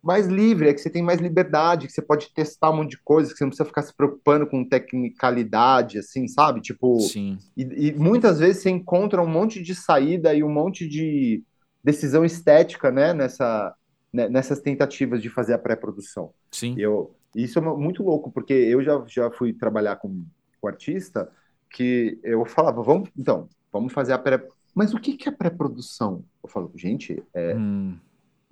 [0.05, 3.03] Mais livre, é que você tem mais liberdade, que você pode testar um monte de
[3.03, 6.61] coisas, que você não precisa ficar se preocupando com tecnicalidade, assim, sabe?
[6.61, 7.01] Tipo.
[7.01, 7.39] Sim.
[7.57, 11.43] E, e muitas vezes você encontra um monte de saída e um monte de
[11.83, 13.15] decisão estética, né?
[13.15, 13.75] Nessa,
[14.13, 16.31] né, nessas tentativas de fazer a pré-produção.
[16.53, 16.75] Sim.
[16.79, 20.25] Eu, isso é muito louco, porque eu já, já fui trabalhar com,
[20.61, 21.29] com artista
[21.69, 24.47] que eu falava, vamos, então, vamos fazer a pré...
[24.73, 26.25] Mas o que, que é pré-produção?
[26.43, 27.97] Eu falo, gente, é, hum.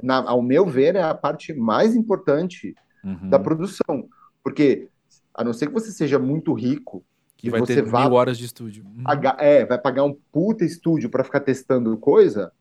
[0.03, 3.31] Na, ao meu ver, é a parte mais importante uhum.
[3.31, 4.09] da produção.
[4.43, 4.89] Porque,
[5.35, 7.05] a não ser que você seja muito rico,
[7.37, 8.85] que vai você ter vá, mil horas de estúdio.
[8.85, 9.05] Uhum.
[9.05, 12.53] Pagar, é, vai pagar um puta estúdio para ficar testando coisa.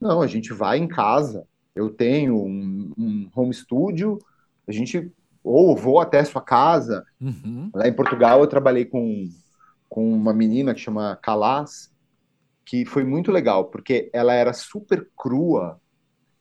[0.00, 1.46] Não, a gente vai em casa.
[1.74, 4.18] Eu tenho um, um home studio,
[4.66, 5.10] a gente
[5.42, 7.04] ou vou até a sua casa.
[7.20, 7.70] Uhum.
[7.74, 9.28] Lá em Portugal eu trabalhei com
[9.90, 11.92] com uma menina que chama Calas,
[12.64, 15.80] que foi muito legal, porque ela era super crua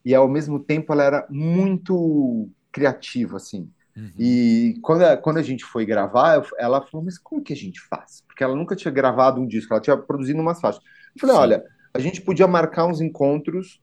[0.03, 3.69] e ao mesmo tempo ela era muito criativa, assim.
[3.95, 4.11] Uhum.
[4.17, 7.81] E quando a, quando a gente foi gravar, ela falou, mas como que a gente
[7.81, 8.23] faz?
[8.27, 10.81] Porque ela nunca tinha gravado um disco, ela tinha produzido umas faixas.
[11.15, 11.41] Eu falei, Sim.
[11.41, 13.81] olha, a gente podia marcar uns encontros,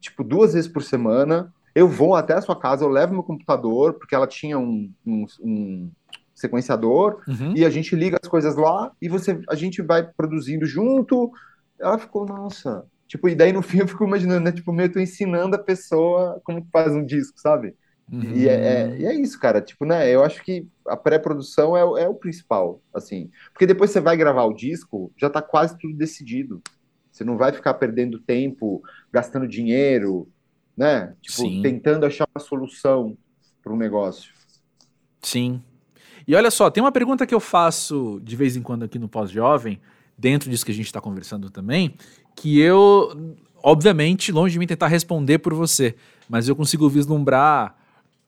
[0.00, 3.94] tipo, duas vezes por semana, eu vou até a sua casa, eu levo meu computador,
[3.94, 5.90] porque ela tinha um, um, um
[6.34, 7.54] sequenciador uhum.
[7.56, 11.30] e a gente liga as coisas lá e você a gente vai produzindo junto.
[11.78, 12.84] Ela ficou, nossa.
[13.08, 14.52] Tipo, e daí no fim eu fico imaginando, né?
[14.52, 17.74] Tipo, meio tô ensinando a pessoa como faz um disco, sabe?
[18.10, 18.22] Uhum.
[18.36, 19.60] E, é, é, e, é, isso, cara.
[19.60, 20.08] Tipo, né?
[20.08, 23.30] Eu acho que a pré-produção é, é, o principal, assim.
[23.52, 26.62] Porque depois você vai gravar o disco, já tá quase tudo decidido.
[27.10, 28.80] Você não vai ficar perdendo tempo,
[29.12, 30.28] gastando dinheiro,
[30.76, 31.14] né?
[31.20, 31.62] Tipo, Sim.
[31.62, 33.18] tentando achar uma solução
[33.62, 34.32] para um negócio.
[35.20, 35.60] Sim,
[36.28, 39.08] e olha só, tem uma pergunta que eu faço de vez em quando aqui no
[39.08, 39.80] Pós-Jovem,
[40.16, 41.96] dentro disso que a gente está conversando também,
[42.40, 45.94] que eu, obviamente, longe de mim tentar responder por você,
[46.28, 47.76] mas eu consigo vislumbrar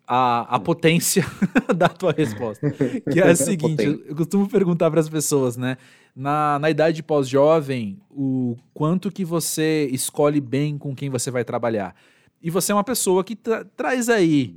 [0.06, 1.24] a, a potência
[1.76, 2.68] da tua resposta.
[3.12, 5.76] Que é a seguinte: eu, eu costumo perguntar para as pessoas, né?
[6.14, 11.94] Na, na idade pós-jovem, o quanto que você escolhe bem com quem você vai trabalhar.
[12.42, 14.52] E você é uma pessoa que tra traz aí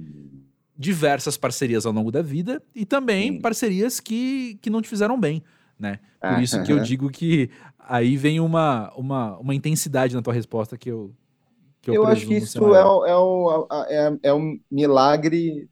[0.75, 3.41] diversas parcerias ao longo da vida e também Sim.
[3.41, 5.43] parcerias que, que não te fizeram bem,
[5.79, 5.99] né?
[6.19, 10.33] Por ah, isso que eu digo que aí vem uma, uma, uma intensidade na tua
[10.33, 11.13] resposta que eu
[11.81, 12.79] que eu, eu acho que isso é,
[13.89, 15.67] é, é, é um milagre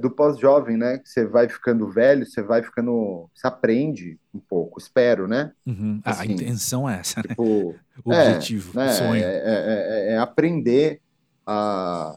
[0.00, 0.98] do pós-jovem, né?
[0.98, 3.28] Que você vai ficando velho, você vai ficando.
[3.34, 5.52] Você aprende um pouco, espero, né?
[5.66, 6.00] Uhum.
[6.04, 7.28] Assim, a intenção é essa, né?
[7.30, 8.86] Tipo, o é, objetivo, né?
[8.86, 9.24] o sonho.
[9.24, 11.00] É, é, é, aprender
[11.44, 12.16] a,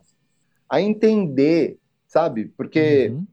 [0.69, 1.79] a entender
[2.11, 2.51] sabe?
[2.57, 3.25] Porque uhum.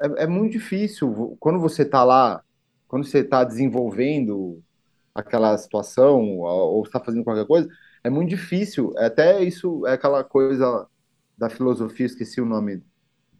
[0.00, 2.42] é, é, muito difícil quando você está lá,
[2.88, 4.62] quando você está desenvolvendo
[5.14, 7.68] aquela situação ou está fazendo qualquer coisa,
[8.02, 8.92] é muito difícil.
[8.96, 10.86] Até isso é aquela coisa
[11.36, 12.82] da filosofia, esqueci o nome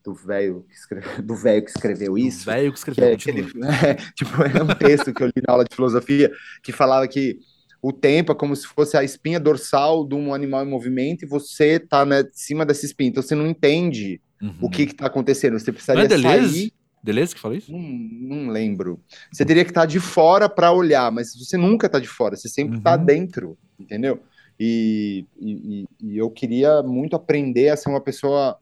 [0.05, 2.45] do velho que escreveu, do velho que escreveu isso.
[2.45, 3.17] velho que escreveu.
[3.17, 6.31] Que é, ele, é, tipo, é um texto que eu li na aula de filosofia
[6.63, 7.39] que falava que
[7.83, 11.29] o tempo é como se fosse a espinha dorsal de um animal em movimento e
[11.29, 13.11] você está né, em cima dessa espinha.
[13.11, 14.57] Então você não entende uhum.
[14.63, 15.59] o que está acontecendo.
[15.59, 16.73] Você precisaria é sair.
[17.05, 17.71] Deleuze que falou isso?
[17.71, 18.99] Não, não lembro.
[19.31, 22.35] Você teria que estar tá de fora para olhar, mas você nunca está de fora,
[22.35, 23.05] você sempre está uhum.
[23.05, 24.23] dentro, entendeu?
[24.59, 28.57] E, e, e, eu queria muito aprender a ser uma pessoa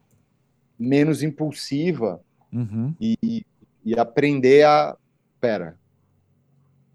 [0.77, 2.21] menos impulsiva
[2.53, 2.93] uhum.
[3.01, 3.47] e,
[3.85, 4.97] e aprender a.
[5.41, 5.79] Pera,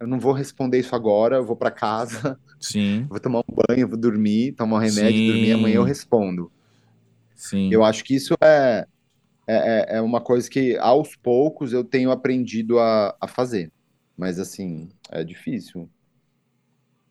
[0.01, 3.05] eu não vou responder isso agora, eu vou para casa, Sim.
[3.09, 5.27] vou tomar um banho, vou dormir, tomar um remédio, Sim.
[5.27, 6.51] dormir, amanhã eu respondo.
[7.35, 7.69] Sim.
[7.71, 8.85] Eu acho que isso é,
[9.47, 9.55] é,
[9.93, 13.71] é, é uma coisa que aos poucos eu tenho aprendido a, a fazer.
[14.17, 15.89] Mas assim, é difícil.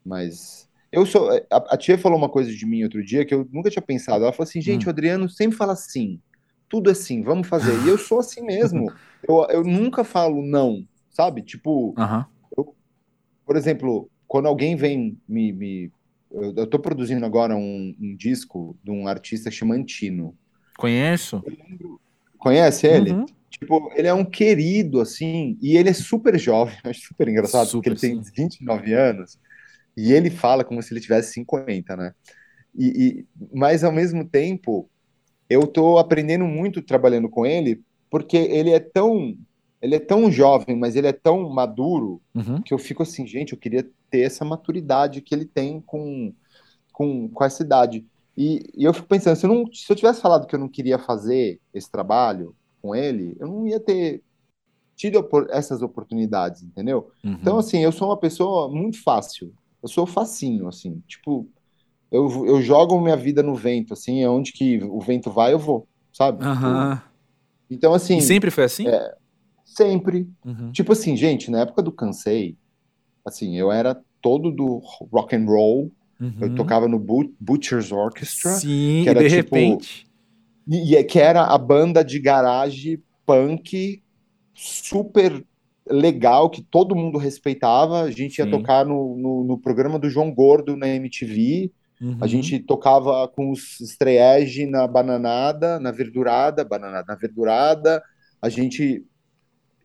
[0.04, 1.30] Mas eu sou.
[1.50, 4.24] A, a, tia falou uma coisa de mim outro dia que eu nunca tinha pensado.
[4.24, 4.88] Ela falou assim, gente, hum.
[4.88, 6.20] o Adriano sempre fala assim.
[6.68, 7.72] Tudo assim, vamos fazer.
[7.84, 8.92] E eu sou assim mesmo.
[9.26, 11.42] eu, eu nunca falo não, sabe?
[11.42, 12.26] Tipo, uh -huh.
[12.56, 12.74] eu,
[13.44, 15.92] por exemplo, quando alguém vem me, me
[16.30, 20.36] eu estou produzindo agora um, um, disco de um artista chamado Antino.
[20.76, 21.42] Conheço?
[21.46, 22.00] Eu lembro,
[22.38, 23.12] Conhece ele?
[23.12, 23.26] Uhum.
[23.50, 27.90] Tipo, ele é um querido, assim, e ele é super jovem, acho super engraçado, super,
[27.90, 28.32] porque ele sim.
[28.32, 29.38] tem 29 anos,
[29.96, 32.12] e ele fala como se ele tivesse 50, né?
[32.76, 34.90] E, e, mas, ao mesmo tempo,
[35.48, 37.80] eu tô aprendendo muito trabalhando com ele,
[38.10, 39.36] porque ele é tão
[39.80, 42.60] ele é tão jovem, mas ele é tão maduro uhum.
[42.62, 46.32] que eu fico assim, gente, eu queria ter essa maturidade que ele tem com,
[46.92, 48.04] com, com essa idade.
[48.36, 50.68] E, e eu fico pensando, se eu, não, se eu tivesse falado que eu não
[50.68, 54.22] queria fazer esse trabalho com ele, eu não ia ter
[54.94, 57.10] tido essas oportunidades, entendeu?
[57.24, 57.32] Uhum.
[57.32, 59.52] Então, assim, eu sou uma pessoa muito fácil.
[59.82, 61.02] Eu sou facinho, assim.
[61.06, 61.48] Tipo,
[62.10, 65.58] eu, eu jogo minha vida no vento, assim, é onde que o vento vai, eu
[65.58, 66.44] vou, sabe?
[66.44, 66.98] Uhum.
[67.70, 68.18] então, assim...
[68.18, 68.88] E sempre foi assim?
[68.88, 69.14] É,
[69.64, 70.28] sempre.
[70.44, 70.72] Uhum.
[70.72, 72.56] Tipo assim, gente, na época do Cansei,
[73.24, 74.80] assim, eu era todo do
[75.12, 76.34] rock and roll, Uhum.
[76.40, 78.52] Eu tocava no Butcher's Orchestra.
[78.52, 80.06] Sim, que era, de tipo, repente.
[80.66, 84.02] E, que era a banda de garagem punk
[84.54, 85.44] super
[85.88, 88.02] legal, que todo mundo respeitava.
[88.02, 88.42] A gente Sim.
[88.42, 91.70] ia tocar no, no, no, programa do João Gordo na MTV.
[92.00, 92.18] Uhum.
[92.20, 98.02] A gente tocava com os estreege na bananada, na verdurada, bananada na verdurada.
[98.40, 99.04] A gente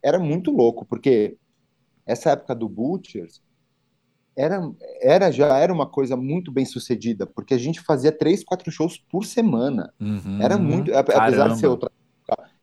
[0.04, 1.38] era muito louco, porque
[2.06, 3.42] essa época do Butchers
[4.36, 4.62] era,
[5.02, 8.98] era já era uma coisa muito bem sucedida, porque a gente fazia três, quatro shows
[9.10, 9.94] por semana.
[10.00, 11.14] Uhum, era muito, caramba.
[11.16, 11.92] apesar de ser outra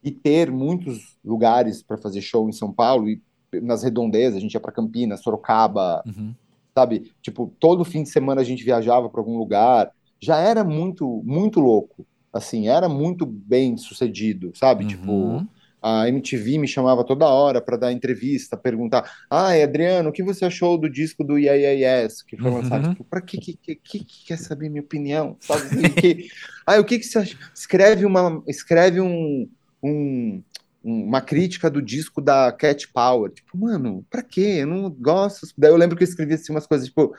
[0.03, 3.21] e ter muitos lugares para fazer show em São Paulo e
[3.63, 6.35] nas redondezas, a gente ia para Campinas, Sorocaba, uhum.
[6.75, 7.11] sabe?
[7.21, 9.91] Tipo, todo fim de semana a gente viajava para algum lugar.
[10.21, 12.07] Já era muito, muito louco.
[12.33, 14.87] Assim, era muito bem sucedido, sabe?
[14.87, 15.39] Tipo, uhum.
[15.39, 20.23] Tipo, a MTV me chamava toda hora para dar entrevista, perguntar: Ah, Adriano, o que
[20.23, 22.85] você achou do disco do Yeah, Yes que foi lançado?
[22.85, 22.91] Uhum.
[22.93, 25.37] Tipo, para que, que, que, que, quer saber minha opinião?
[25.41, 25.89] Sabe?
[26.01, 26.29] que,
[26.67, 27.39] ah, o que, que você acha?
[27.55, 29.49] Escreve, uma, escreve um,
[29.83, 30.43] um,
[30.83, 33.31] uma crítica do disco da Cat Power.
[33.31, 34.59] Tipo, mano, pra quê?
[34.61, 35.47] Eu não gosto.
[35.57, 37.15] Daí eu lembro que eu escrevi assim umas coisas, tipo,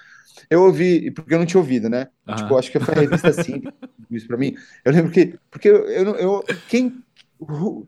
[0.49, 2.07] eu ouvi, porque eu não tinha ouvido, né?
[2.28, 2.36] Uhum.
[2.36, 3.62] Tipo, acho que foi a revista assim,
[4.12, 4.55] isso pra mim.
[4.84, 7.03] Eu lembro que, porque eu, eu, eu quem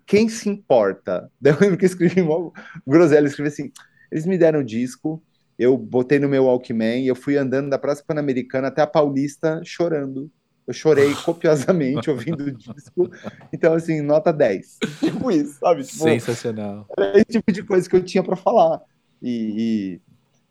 [0.05, 1.29] quem se importa?
[1.39, 2.51] Daí eu lembro que eu escrevi uma
[2.85, 3.71] groselha, escrevi assim,
[4.11, 5.21] eles me deram o disco,
[5.57, 9.61] eu botei no meu Walkman e eu fui andando da Praça Pan-Americana até a Paulista
[9.63, 10.31] chorando.
[10.65, 13.09] Eu chorei copiosamente ouvindo o disco.
[13.51, 14.77] Então, assim, nota 10.
[14.99, 15.83] Tipo isso, sabe?
[15.83, 16.87] Tipo, Sensacional.
[16.97, 18.81] Era esse tipo de coisa que eu tinha para falar.
[19.21, 19.99] E,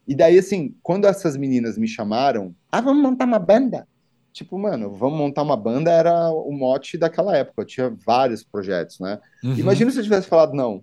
[0.07, 3.87] e, e, daí, assim, quando essas meninas me chamaram, ah, vamos montar uma banda
[4.33, 7.63] tipo, mano, vamos montar uma banda era o mote daquela época.
[7.63, 9.19] Eu tinha vários projetos, né?
[9.43, 9.55] Uhum.
[9.55, 10.83] Imagina se eu tivesse falado não.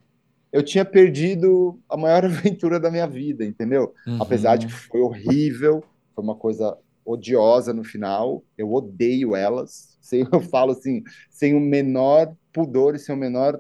[0.52, 3.94] Eu tinha perdido a maior aventura da minha vida, entendeu?
[4.06, 4.22] Uhum.
[4.22, 5.84] Apesar de que foi horrível,
[6.14, 8.44] foi uma coisa odiosa no final.
[8.58, 9.98] Eu odeio elas.
[10.02, 13.60] Sem, eu falo assim, sem o menor pudor e sem o menor.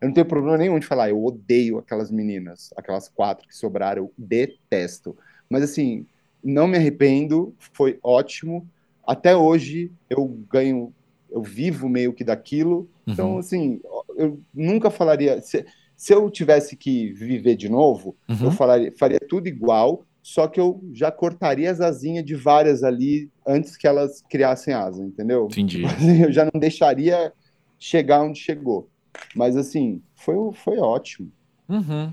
[0.00, 4.02] Eu não tenho problema nenhum de falar, eu odeio aquelas meninas, aquelas quatro que sobraram,
[4.02, 5.16] eu detesto.
[5.48, 6.04] Mas assim,
[6.42, 8.68] não me arrependo, foi ótimo
[9.06, 10.92] até hoje eu ganho,
[11.30, 12.88] eu vivo meio que daquilo.
[13.06, 13.38] Então, uhum.
[13.38, 13.80] assim,
[14.16, 15.40] eu nunca falaria.
[15.40, 15.64] Se,
[15.96, 18.44] se eu tivesse que viver de novo, uhum.
[18.44, 23.28] eu falaria, faria tudo igual, só que eu já cortaria as asinhas de várias ali
[23.46, 25.48] antes que elas criassem asa, entendeu?
[25.50, 25.82] Entendi.
[26.22, 27.32] Eu já não deixaria
[27.78, 28.88] chegar onde chegou.
[29.34, 31.30] Mas, assim, foi, foi ótimo.
[31.68, 32.12] Uhum.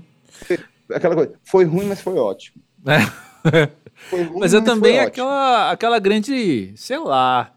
[0.92, 2.60] Aquela coisa, foi ruim, mas foi ótimo.
[2.84, 3.29] É.
[4.38, 7.52] Mas é também aquela, aquela grande, sei lá,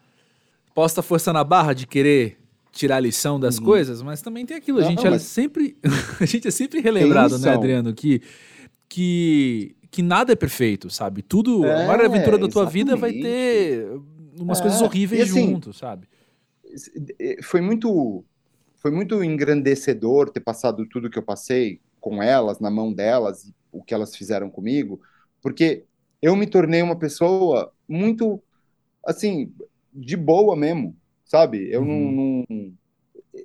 [0.76, 2.38] posta força na barra de querer
[2.72, 3.66] tirar a lição das uhum.
[3.66, 5.78] coisas, mas também tem aquilo, a gente é sempre
[6.20, 8.22] a gente é sempre relembrado, né, Adriano, que
[8.90, 11.22] que que nada é perfeito, sabe?
[11.22, 12.74] Tudo, é, a maior aventura da tua exatamente.
[12.74, 13.88] vida vai ter
[14.40, 16.08] umas é, coisas horríveis assim, junto, sabe?
[17.44, 18.26] Foi muito
[18.78, 23.84] foi muito engrandecedor ter passado tudo que eu passei com elas, na mão delas, o
[23.84, 25.00] que elas fizeram comigo,
[25.44, 25.84] porque
[26.22, 28.42] eu me tornei uma pessoa muito,
[29.06, 29.54] assim,
[29.94, 31.70] de boa mesmo, sabe?
[31.70, 32.12] Eu uhum.
[32.12, 32.74] não, não,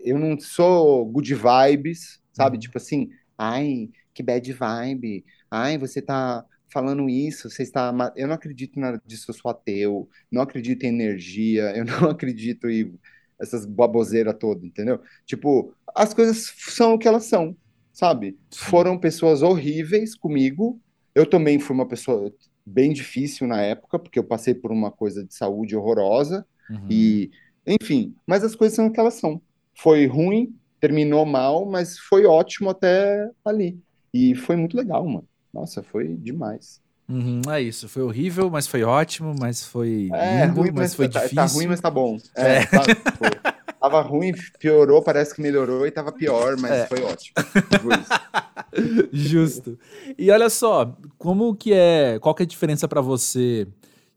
[0.05, 2.57] eu não sou good vibes, sabe?
[2.57, 2.61] Uhum.
[2.61, 7.93] Tipo assim, ai, que bad vibe, ai, você tá falando isso, você está.
[8.15, 12.11] Eu não acredito em nada disso, eu sou ateu, não acredito em energia, eu não
[12.11, 12.97] acredito em
[13.41, 15.01] essas baboseiras todas, entendeu?
[15.27, 17.57] Tipo, as coisas são o que elas são,
[17.93, 18.39] sabe?
[18.51, 18.65] Sim.
[18.67, 20.81] Foram pessoas horríveis comigo.
[21.15, 22.33] Eu também fui uma pessoa,
[22.65, 26.47] bem difícil na época, porque eu passei por uma coisa de saúde horrorosa.
[26.71, 26.87] Uhum.
[26.91, 27.31] E,
[27.67, 29.41] enfim, mas as coisas são o que elas são.
[29.75, 33.79] Foi ruim, terminou mal, mas foi ótimo até ali.
[34.13, 35.29] E foi muito legal, mano.
[35.53, 36.81] Nossa, foi demais.
[37.09, 40.95] Uhum, é isso, foi horrível, mas foi ótimo, mas foi é, lindo, ruim, mas, mas
[40.95, 41.37] foi tá, difícil.
[41.37, 42.19] Tá ruim, mas tá bom.
[42.37, 42.67] É, é.
[42.67, 46.87] Tá, tava ruim, piorou, parece que melhorou e tava pior, mas é.
[46.87, 47.35] foi ótimo.
[49.13, 49.79] Justo.
[50.17, 53.67] E olha só, como que é, qual que é a diferença para você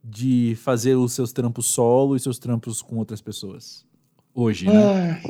[0.04, 3.86] de fazer os seus trampos solo e seus trampos com outras pessoas?
[4.34, 4.72] Hoje, né?
[4.74, 5.20] Ah,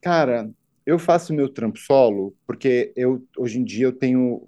[0.00, 0.50] cara,
[0.86, 4.46] eu faço meu trampo solo porque eu hoje em dia eu tenho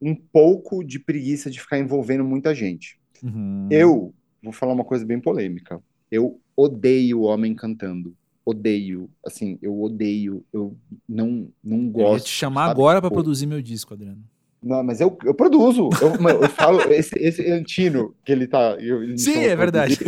[0.00, 2.98] um pouco de preguiça de ficar envolvendo muita gente.
[3.22, 3.68] Uhum.
[3.70, 5.82] Eu vou falar uma coisa bem polêmica.
[6.10, 8.14] Eu odeio homem cantando.
[8.50, 10.76] Odeio, assim, eu odeio, eu
[11.08, 12.08] não, não gosto.
[12.08, 12.72] Eu ia te chamar sabe?
[12.72, 14.22] agora para produzir meu disco, Adriano.
[14.62, 15.88] Não, mas eu, eu produzo.
[16.02, 18.76] Eu, eu falo, esse, esse Antino, que ele tá.
[18.78, 19.98] Eu, Sim, é verdade.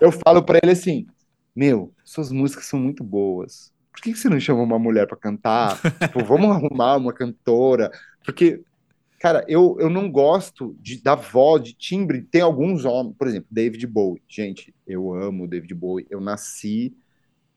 [0.00, 1.06] Eu falo para ele assim:
[1.54, 3.72] Meu, suas músicas são muito boas.
[3.92, 5.80] Por que, que você não chama uma mulher para cantar?
[6.00, 7.90] tipo, vamos arrumar uma cantora.
[8.24, 8.62] Porque
[9.20, 12.22] Cara, eu, eu não gosto de, da voz, de timbre.
[12.22, 14.22] Tem alguns homens, por exemplo, David Bowie.
[14.26, 16.06] Gente, eu amo David Bowie.
[16.08, 16.96] Eu nasci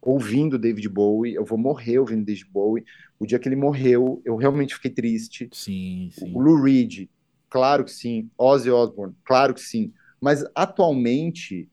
[0.05, 1.33] ouvindo David Bowie.
[1.33, 2.85] Eu vou morrer ouvindo David Bowie.
[3.19, 5.49] O dia que ele morreu, eu realmente fiquei triste.
[5.51, 6.33] Sim, sim.
[6.33, 7.07] O Lou Reed,
[7.49, 8.29] claro que sim.
[8.37, 9.93] Ozzy Osbourne, claro que sim.
[10.19, 11.69] Mas atualmente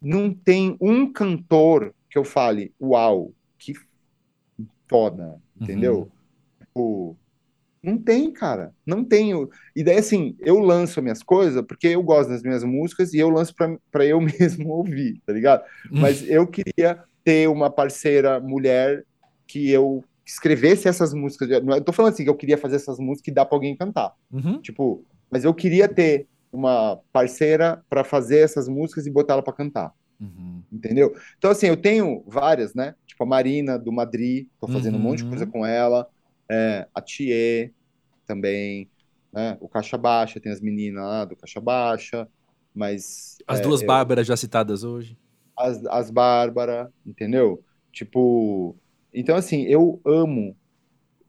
[0.00, 3.74] não tem um cantor que eu fale, uau, que
[4.88, 6.10] foda, entendeu?
[6.74, 7.14] Uhum.
[7.82, 8.74] Não tem, cara.
[8.84, 9.48] Não tenho.
[9.74, 13.30] E daí, assim, eu lanço minhas coisas porque eu gosto das minhas músicas e eu
[13.30, 15.64] lanço para eu mesmo ouvir, tá ligado?
[15.90, 19.04] Mas eu queria ter uma parceira mulher
[19.46, 21.48] que eu escrevesse essas músicas.
[21.48, 24.12] Eu tô falando assim, que eu queria fazer essas músicas e dar pra alguém cantar.
[24.32, 24.60] Uhum.
[24.60, 29.52] Tipo, mas eu queria ter uma parceira para fazer essas músicas e botar ela para
[29.52, 29.92] cantar.
[30.20, 30.60] Uhum.
[30.72, 31.14] Entendeu?
[31.38, 32.96] Então, assim, eu tenho várias, né?
[33.06, 35.00] Tipo, a Marina, do Madrid, tô fazendo uhum.
[35.00, 35.50] um monte de coisa uhum.
[35.52, 36.08] com ela
[36.50, 37.70] é, a Thier
[38.26, 38.90] também,
[39.32, 39.56] né?
[39.60, 42.26] O Caixa Baixa, tem as meninas lá do Caixa Baixa,
[42.74, 43.38] mas...
[43.46, 45.16] As é, duas Bárbaras já citadas hoje.
[45.60, 47.62] As, as Bárbara, entendeu?
[47.92, 48.76] Tipo...
[49.12, 50.56] Então, assim, eu amo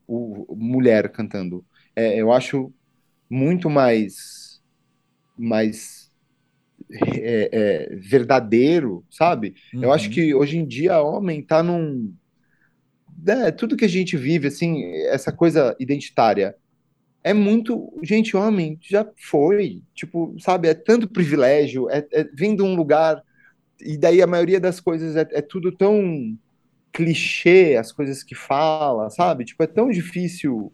[0.08, 1.66] o, mulher cantando.
[1.96, 2.74] É, eu acho
[3.30, 4.62] muito mais...
[5.38, 6.12] mais
[6.90, 9.56] é, é, verdadeiro, sabe?
[9.74, 9.84] Uhum.
[9.84, 10.14] Eu acho uhum.
[10.14, 12.14] que hoje em dia homem tá num
[13.24, 16.56] né, tudo que a gente vive, assim, essa coisa identitária,
[17.24, 17.94] é muito.
[18.04, 19.84] Gente, homem já foi.
[19.94, 23.22] Tipo, sabe, é tanto privilégio, é, é vem de um lugar.
[23.84, 26.38] E daí a maioria das coisas é, é tudo tão
[26.92, 29.46] clichê, as coisas que fala, sabe?
[29.46, 30.72] Tipo, é tão difícil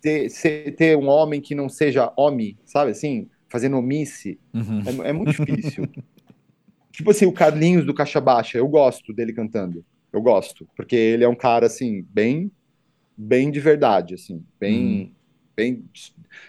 [0.00, 3.28] ter, ser, ter um homem que não seja homem, sabe assim?
[3.48, 4.38] Fazendo omisse.
[4.54, 5.04] Uhum.
[5.04, 5.88] É, é muito difícil.
[6.92, 9.84] tipo assim, o Carlinhos do Caixa Baixa, eu gosto dele cantando.
[10.12, 12.50] Eu gosto, porque ele é um cara assim bem
[13.16, 15.21] bem de verdade, assim, bem hum.
[15.56, 15.84] Bem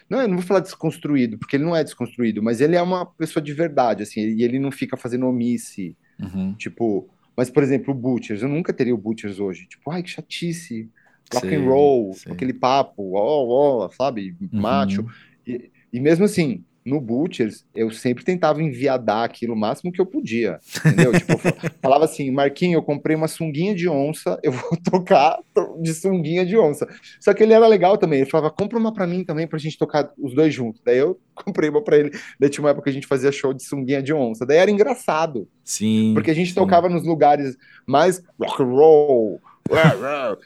[0.09, 3.05] não, eu não vou falar desconstruído, porque ele não é desconstruído, mas ele é uma
[3.05, 6.53] pessoa de verdade, assim, e ele não fica fazendo omisse, uhum.
[6.53, 10.09] tipo, mas por exemplo, o Butchers, eu nunca teria o Butchers hoje, tipo, ai que
[10.09, 10.89] chatice,
[11.33, 12.31] rock sim, and roll, sim.
[12.31, 14.61] aquele papo, ó, ó, sabe, uhum.
[14.61, 15.05] macho,
[15.45, 20.05] e, e mesmo assim, no Butchers, eu sempre tentava enviadar aquilo o máximo que eu
[20.05, 21.11] podia, entendeu?
[21.17, 21.33] tipo,
[21.81, 25.39] falava assim, Marquinho, eu comprei uma sunguinha de onça, eu vou tocar
[25.81, 26.87] de sunguinha de onça.
[27.19, 29.77] Só que ele era legal também, ele falava, compra uma pra mim também, pra gente
[29.77, 30.81] tocar os dois juntos.
[30.83, 33.53] Daí eu comprei uma pra ele, daí tinha uma época que a gente fazia show
[33.53, 34.45] de sunguinha de onça.
[34.45, 35.47] Daí era engraçado.
[35.63, 36.11] Sim.
[36.13, 36.55] Porque a gente sim.
[36.55, 37.55] tocava nos lugares
[37.87, 39.41] mais rock and roll,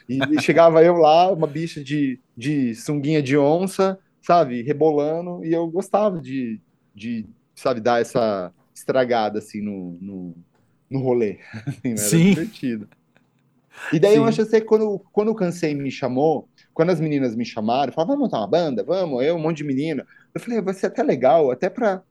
[0.08, 5.66] e chegava eu lá, uma bicha de, de sunguinha de onça, sabe, rebolando, e eu
[5.68, 6.60] gostava de,
[6.94, 10.34] de sabe, dar essa estragada, assim, no, no,
[10.90, 11.38] no rolê.
[11.84, 12.30] Assim, Sim.
[12.30, 12.88] divertido.
[13.92, 14.18] E daí Sim.
[14.18, 18.14] eu acho que quando, quando o Cansei me chamou, quando as meninas me chamaram, falaram,
[18.14, 18.82] vamos montar uma banda?
[18.82, 20.06] Vamos, eu, um monte de menina.
[20.34, 22.02] Eu falei, vai ser até legal, até pra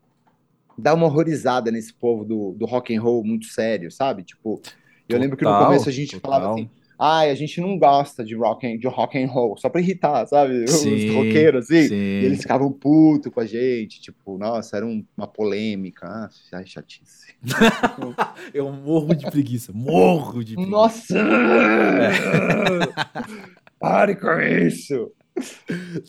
[0.77, 4.23] dar uma horrorizada nesse povo do, do rock and roll muito sério, sabe?
[4.23, 4.61] Tipo, eu
[5.07, 6.31] total, lembro que no começo a gente total.
[6.31, 9.69] falava assim, ai, a gente não gosta de rock and, de rock and roll, só
[9.69, 10.65] pra irritar, sabe?
[10.67, 11.87] Sim, Os roqueiros, assim.
[11.89, 11.95] Sim.
[11.95, 16.07] E eles ficavam putos com a gente, tipo, nossa, era um, uma polêmica.
[16.07, 17.35] Ah, ai, chatice.
[18.53, 20.71] Eu morro de preguiça, morro de preguiça.
[20.71, 21.15] Nossa!
[23.79, 25.11] Pare com isso!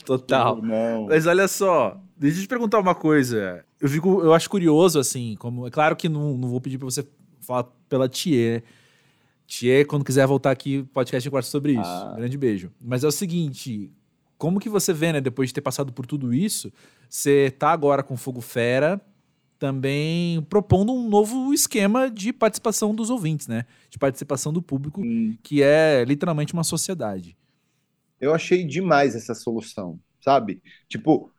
[0.04, 0.60] Total.
[0.62, 1.06] Não.
[1.06, 3.64] Mas olha só, deixa eu te perguntar uma coisa.
[3.80, 5.66] Eu fico, eu acho curioso, assim, como.
[5.66, 7.06] É claro que não, não vou pedir pra você
[7.40, 8.62] falar pela Thier,
[9.48, 11.80] Tia, quando quiser voltar aqui, podcast em quarto sobre isso.
[11.82, 12.12] Ah.
[12.14, 12.70] Grande beijo.
[12.78, 13.90] Mas é o seguinte,
[14.36, 16.70] como que você vê, né, depois de ter passado por tudo isso,
[17.08, 19.00] você tá agora com Fogo Fera,
[19.58, 23.64] também propondo um novo esquema de participação dos ouvintes, né?
[23.88, 25.34] De participação do público, hum.
[25.42, 27.34] que é literalmente uma sociedade.
[28.20, 30.60] Eu achei demais essa solução, sabe?
[30.90, 31.32] Tipo,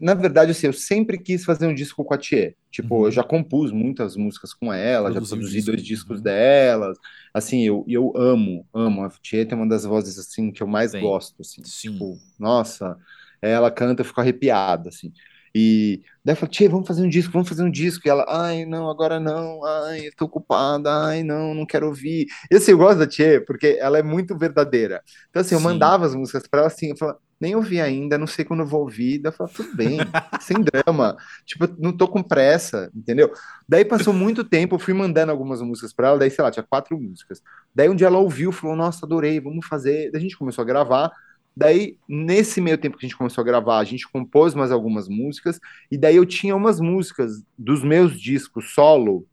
[0.00, 2.56] na verdade, assim, eu sempre quis fazer um disco com a Thier.
[2.72, 3.04] Tipo, uhum.
[3.04, 6.22] eu já compus muitas músicas com ela, Produziu já produzi dois discos uhum.
[6.24, 6.98] delas.
[7.32, 9.04] Assim, eu, eu amo, amo.
[9.04, 11.02] A Tieta é uma das vozes, assim, que eu mais Sim.
[11.02, 11.62] gosto, assim.
[11.64, 11.92] Sim.
[11.92, 12.96] Tipo, nossa,
[13.42, 15.12] ela canta, eu fico arrepiado, assim.
[15.54, 18.08] E daí eu falei, Tia, vamos fazer um disco, vamos fazer um disco.
[18.08, 22.26] E ela, ai, não, agora não, ai, eu tô ocupada, ai, não, não quero ouvir.
[22.50, 25.02] E assim, eu gosto da Tia, porque ela é muito verdadeira.
[25.28, 28.26] Então, assim, eu mandava as músicas pra ela assim, eu falava, nem ouvi ainda, não
[28.26, 29.18] sei quando vou ouvir.
[29.18, 29.98] Daí eu falava, tudo bem,
[30.40, 31.16] sem drama.
[31.44, 33.32] Tipo, não tô com pressa, entendeu?
[33.68, 36.62] Daí passou muito tempo, eu fui mandando algumas músicas pra ela, daí, sei lá, tinha
[36.62, 37.42] quatro músicas.
[37.74, 40.12] Daí um dia ela ouviu, falou, nossa, adorei, vamos fazer.
[40.12, 41.10] Daí a gente começou a gravar.
[41.54, 45.08] Daí, nesse meio tempo que a gente começou a gravar, a gente compôs mais algumas
[45.08, 45.58] músicas,
[45.90, 49.26] e daí eu tinha umas músicas dos meus discos solo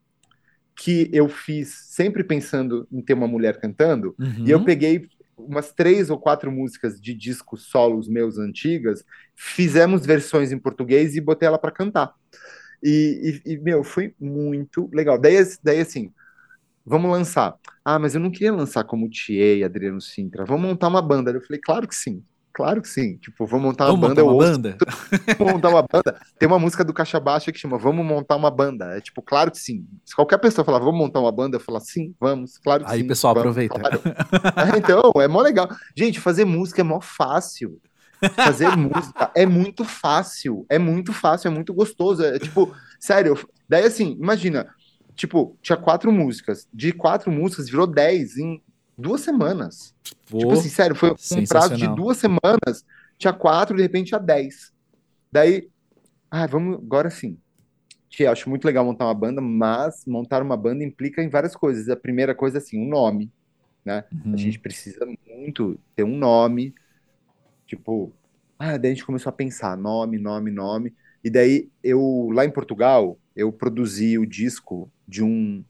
[0.75, 4.45] que eu fiz sempre pensando em ter uma mulher cantando, uhum.
[4.45, 5.07] e eu peguei
[5.47, 9.03] umas três ou quatro músicas de discos solos meus antigas,
[9.35, 12.13] fizemos versões em português e botei ela para cantar.
[12.83, 15.19] E, e, e, meu, foi muito legal.
[15.19, 16.13] Daí, daí assim,
[16.85, 17.55] vamos lançar.
[17.83, 20.45] Ah, mas eu não queria lançar como Thier e Adriano Sintra.
[20.45, 21.31] Vamos montar uma banda.
[21.31, 22.23] Eu falei, claro que sim.
[22.59, 23.15] Claro que sim.
[23.15, 24.21] Tipo, vamos montar uma vamos banda.
[24.21, 24.77] Montar uma banda?
[25.39, 26.21] vamos montar uma banda.
[26.37, 28.97] Tem uma música do Caixa Baixa que chama Vamos montar uma banda.
[28.97, 29.87] É tipo, claro que sim.
[30.03, 32.97] Se qualquer pessoa falar, vamos montar uma banda, eu falo, sim, vamos, claro que Aí,
[32.97, 33.03] sim.
[33.03, 33.79] Aí, pessoal, vamos, aproveita.
[33.79, 34.01] Claro.
[34.75, 35.69] é, então, é mó legal.
[35.95, 37.79] Gente, fazer música é mó fácil.
[38.35, 40.65] Fazer música é muito fácil.
[40.67, 42.25] É muito fácil, é muito gostoso.
[42.25, 43.39] É tipo, sério.
[43.69, 44.67] Daí, assim, imagina,
[45.15, 46.67] tipo, tinha quatro músicas.
[46.73, 48.61] De quatro músicas, virou dez em
[48.99, 49.95] duas semanas.
[50.25, 52.85] Tipo assim, sério, foi um prazo de duas semanas.
[53.17, 54.71] Tinha quatro, de repente tinha dez.
[55.31, 55.69] Daí,
[56.29, 57.37] ah, vamos, agora sim.
[58.09, 61.89] Tia, acho muito legal montar uma banda, mas montar uma banda implica em várias coisas.
[61.89, 63.31] A primeira coisa, assim, um nome,
[63.85, 64.03] né?
[64.25, 64.33] Uhum.
[64.33, 66.73] A gente precisa muito ter um nome.
[67.67, 68.11] Tipo,
[68.57, 70.93] ah, daí a gente começou a pensar, nome, nome, nome.
[71.23, 75.63] E daí eu, lá em Portugal, eu produzi o disco de um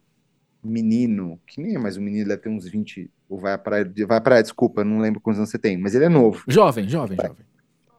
[0.63, 3.89] menino, que nem é mais um menino, deve ter uns 20, ou vai à praia,
[4.07, 6.43] vai à praia, desculpa, não lembro quantos anos você tem, mas ele é novo.
[6.47, 7.45] Jovem, jovem, jovem.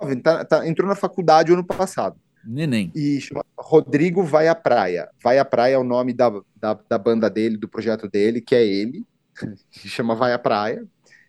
[0.00, 2.16] Jovem, tá, tá, entrou na faculdade ano passado.
[2.44, 2.90] Neném.
[2.94, 5.08] E chama Rodrigo Vai à Praia.
[5.22, 8.54] Vai à Praia é o nome da, da, da banda dele, do projeto dele, que
[8.54, 9.06] é ele,
[9.70, 10.84] que chama Vai à Praia,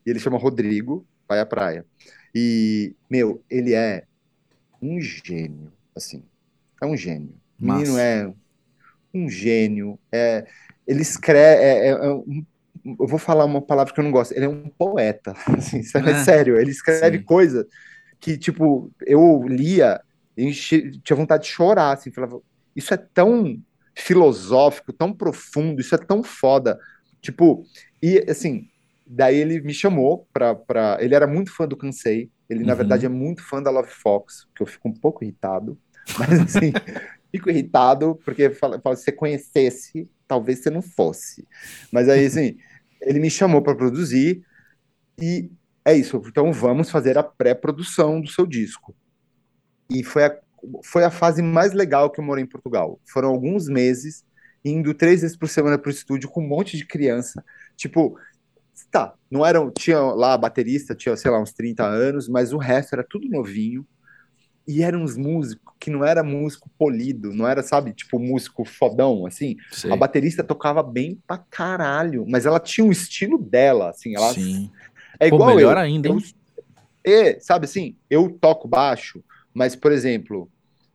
[0.06, 1.86] e ele chama Rodrigo Vai à Praia.
[2.34, 4.06] E, meu, ele é
[4.82, 6.24] um gênio, assim,
[6.82, 7.36] é um gênio.
[7.60, 8.34] O menino é
[9.14, 10.00] um gênio.
[10.12, 10.48] É,
[10.88, 11.62] ele escreve.
[11.62, 12.44] É, é, é um,
[12.86, 14.34] eu vou falar uma palavra que eu não gosto.
[14.34, 15.34] Ele é um poeta.
[15.58, 16.60] Assim, é, sério.
[16.60, 17.24] Ele escreve sim.
[17.24, 17.68] coisa
[18.20, 20.02] que, tipo, eu lia
[20.38, 21.92] e tinha vontade de chorar.
[21.92, 22.42] Assim, falava,
[22.76, 23.62] isso é tão
[23.96, 26.80] filosófico, tão profundo, isso é tão foda.
[27.22, 27.66] Tipo,
[28.02, 28.68] e assim,
[29.06, 30.56] daí ele me chamou pra.
[30.56, 32.30] pra ele era muito fã do Cansei.
[32.50, 32.68] Ele, uhum.
[32.68, 35.78] na verdade, é muito fã da Love Fox, que eu fico um pouco irritado.
[36.18, 36.74] Mas assim,
[37.32, 41.48] fico irritado, porque fala, fala, se você conhecesse, talvez você não fosse.
[41.92, 42.58] Mas aí, assim,
[43.02, 44.44] ele me chamou para produzir
[45.20, 45.52] e
[45.84, 46.22] é isso.
[46.28, 48.96] Então vamos fazer a pré-produção do seu disco.
[49.90, 50.40] E foi a,
[50.84, 53.00] foi a fase mais legal que eu morei em Portugal.
[53.06, 54.24] Foram alguns meses
[54.64, 57.44] indo três vezes por semana para o estúdio com um monte de criança.
[57.76, 58.18] Tipo,
[58.92, 59.72] tá, não eram.
[59.72, 63.86] Tinha lá baterista, tinha, sei lá, uns 30 anos, mas o resto era tudo novinho
[64.68, 69.26] e eram uns músicos que não era músico polido, não era, sabe, tipo músico fodão,
[69.26, 69.58] assim.
[69.72, 69.92] Sim.
[69.92, 74.70] A baterista tocava bem pra caralho, mas ela tinha um estilo dela, assim, ela Sim.
[75.20, 76.10] é igual Pô, melhor eu, ainda?
[76.10, 76.20] Eu,
[77.04, 80.48] é, sabe assim, eu toco baixo, mas por exemplo,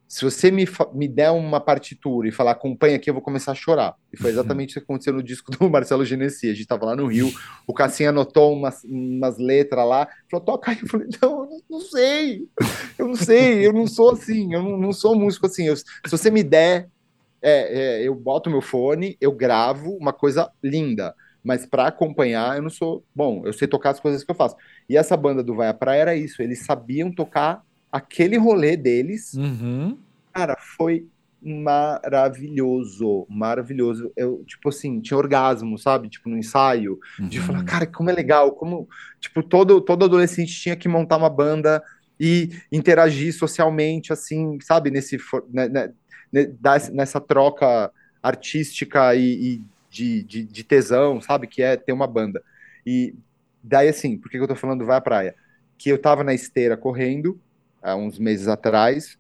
[0.08, 0.64] se você me,
[0.94, 3.96] me der uma partitura e falar acompanha aqui, eu vou começar a chorar.
[4.12, 6.46] E foi exatamente isso que aconteceu no disco do Marcelo Genesi.
[6.46, 7.32] A gente estava lá no Rio,
[7.66, 10.78] o Cassinho anotou umas, umas letras lá, falou, toca aí.
[10.80, 12.48] Eu falei, não, eu não sei,
[12.98, 15.66] eu não sei, eu não sou assim, eu não, não sou músico assim.
[15.66, 16.88] Eu, se você me der,
[17.42, 21.14] é, é, eu boto meu fone, eu gravo uma coisa linda.
[21.42, 24.57] Mas para acompanhar, eu não sou bom, eu sei tocar as coisas que eu faço.
[24.88, 29.34] E essa banda do Vai à Praia era isso, eles sabiam tocar aquele rolê deles,
[29.34, 29.96] uhum.
[30.32, 31.07] cara, foi
[31.47, 34.12] maravilhoso, maravilhoso.
[34.16, 36.09] Eu, tipo assim, tinha orgasmo, sabe?
[36.09, 37.28] Tipo, no ensaio, uhum.
[37.28, 38.88] de falar, cara, como é legal, como,
[39.20, 41.82] tipo, todo, todo adolescente tinha que montar uma banda
[42.18, 44.90] e interagir socialmente, assim, sabe?
[44.90, 45.18] Nesse,
[45.49, 45.92] né, né,
[46.32, 46.53] né
[46.92, 47.92] nessa troca
[48.22, 51.47] artística e, e de, de, de, tesão, sabe?
[51.47, 52.42] Que é ter uma banda.
[52.84, 53.14] E
[53.62, 55.34] daí, assim, por que eu tô falando vai à praia?
[55.78, 57.40] Que eu tava na esteira correndo,
[57.80, 59.16] há uns meses atrás,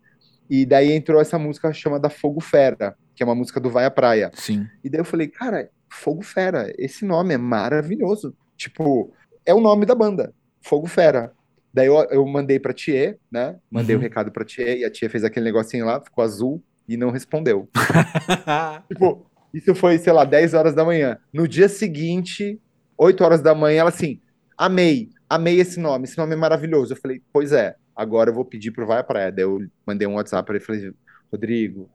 [0.48, 3.90] e daí entrou essa música chamada Fogo Fera, que é uma música do Vai à
[3.90, 4.30] Praia.
[4.34, 4.66] Sim.
[4.82, 8.34] E daí eu falei, cara, Fogo Fera, esse nome é maravilhoso.
[8.56, 9.12] Tipo,
[9.44, 10.32] é o nome da banda,
[10.62, 11.32] Fogo Fera.
[11.72, 13.56] Daí eu, eu mandei pra Tia, né?
[13.70, 14.02] Mandei o uhum.
[14.02, 16.62] um recado pra Tia e a Tia fez aquele negocinho lá, ficou azul.
[16.88, 17.68] e não respondeu.
[18.88, 21.18] tipo, isso foi, sei lá, 10 horas da manhã.
[21.32, 22.60] No dia seguinte,
[22.96, 24.20] 8 horas da manhã, ela assim,
[24.56, 26.92] amei, amei esse nome, esse nome é maravilhoso.
[26.92, 29.32] Eu falei, pois é, agora eu vou pedir pro Vai à Praia.
[29.32, 30.92] Daí eu mandei um WhatsApp para ele e falei,
[31.32, 31.90] Rodrigo,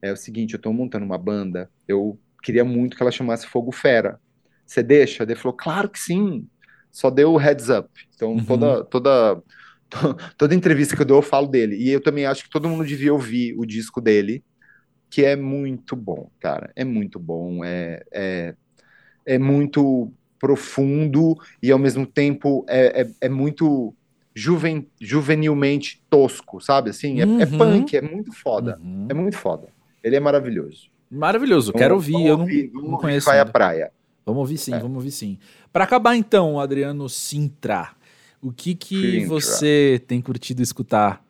[0.00, 3.70] é o seguinte, eu tô montando uma banda, eu queria muito que ela chamasse Fogo
[3.70, 4.18] Fera.
[4.64, 5.22] Você deixa?
[5.22, 6.46] Ele falou, claro que sim.
[6.90, 7.88] Só deu o heads up.
[8.14, 8.44] Então, uhum.
[8.44, 9.42] toda, toda,
[10.36, 11.76] toda entrevista que eu dou, eu falo dele.
[11.76, 14.44] E eu também acho que todo mundo devia ouvir o disco dele,
[15.10, 16.70] que é muito bom, cara.
[16.76, 17.64] É muito bom.
[17.64, 18.54] É, é,
[19.26, 23.94] é muito profundo e, ao mesmo tempo, é, é, é muito
[24.38, 26.90] juven, juvenilmente tosco, sabe?
[26.90, 27.40] Assim, é, é uhum.
[27.40, 28.78] é punk, é muito foda.
[28.80, 29.06] Uhum.
[29.08, 29.68] É muito foda.
[30.02, 30.88] Ele é maravilhoso.
[31.10, 32.12] Maravilhoso, quero ouvir.
[32.12, 33.26] Vamos eu não, ouvir, não conheço.
[33.26, 33.90] Vai à praia.
[34.24, 34.78] Vamos ouvir sim, é.
[34.78, 35.38] vamos ouvir sim.
[35.72, 37.90] Para acabar então, Adriano Sintra,
[38.40, 39.28] o que que Sintra.
[39.28, 41.24] você tem curtido escutar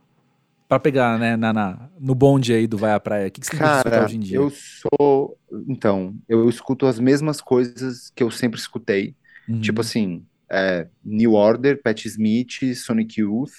[0.69, 3.29] para pegar, né, na, na, no bonde aí do Vai à Praia?
[3.29, 4.37] O que, que você Cara, hoje em dia?
[4.37, 9.15] Eu sou, então, eu escuto as mesmas coisas que eu sempre escutei,
[9.49, 9.61] uhum.
[9.61, 13.53] tipo assim, é, New Order, Pat Smith, Sonic Youth,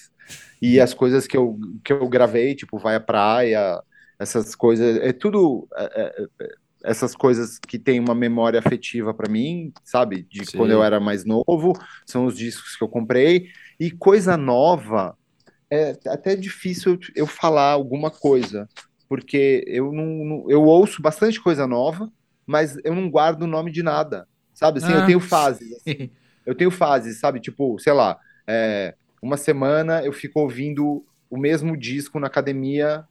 [0.62, 3.82] e as coisas que eu, que eu gravei, tipo Vai à Praia,
[4.20, 6.50] essas coisas, é tudo é, é, é
[6.84, 10.26] essas coisas que têm uma memória afetiva para mim, sabe?
[10.30, 10.58] De Sim.
[10.58, 11.74] quando eu era mais novo,
[12.06, 13.50] são os discos que eu comprei.
[13.80, 15.16] E coisa nova,
[15.70, 18.68] é até difícil eu falar alguma coisa,
[19.08, 22.12] porque eu não, eu ouço bastante coisa nova,
[22.46, 24.80] mas eu não guardo o nome de nada, sabe?
[24.80, 25.00] Assim, ah.
[25.00, 25.72] eu tenho fases.
[25.76, 26.10] Assim,
[26.46, 27.40] eu tenho fases, sabe?
[27.40, 33.06] Tipo, sei lá, é, uma semana eu fico ouvindo o mesmo disco na academia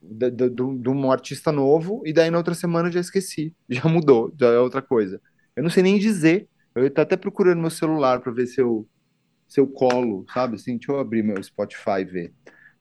[0.00, 4.58] de um artista novo, e daí na outra semana já esqueci, já mudou, já é
[4.58, 5.20] outra coisa.
[5.56, 6.48] Eu não sei nem dizer.
[6.74, 8.86] Eu tô até procurando meu celular para ver se eu,
[9.46, 10.56] se eu colo, sabe?
[10.56, 12.32] Assim, deixa eu abrir meu Spotify e ver.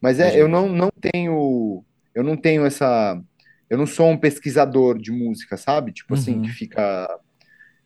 [0.02, 1.86] Mas é, eu não, não tenho.
[2.14, 3.22] Eu não tenho essa.
[3.70, 5.92] Eu não sou um pesquisador de música, sabe?
[5.94, 6.54] Tipo assim, que uhum.
[6.54, 7.20] fica.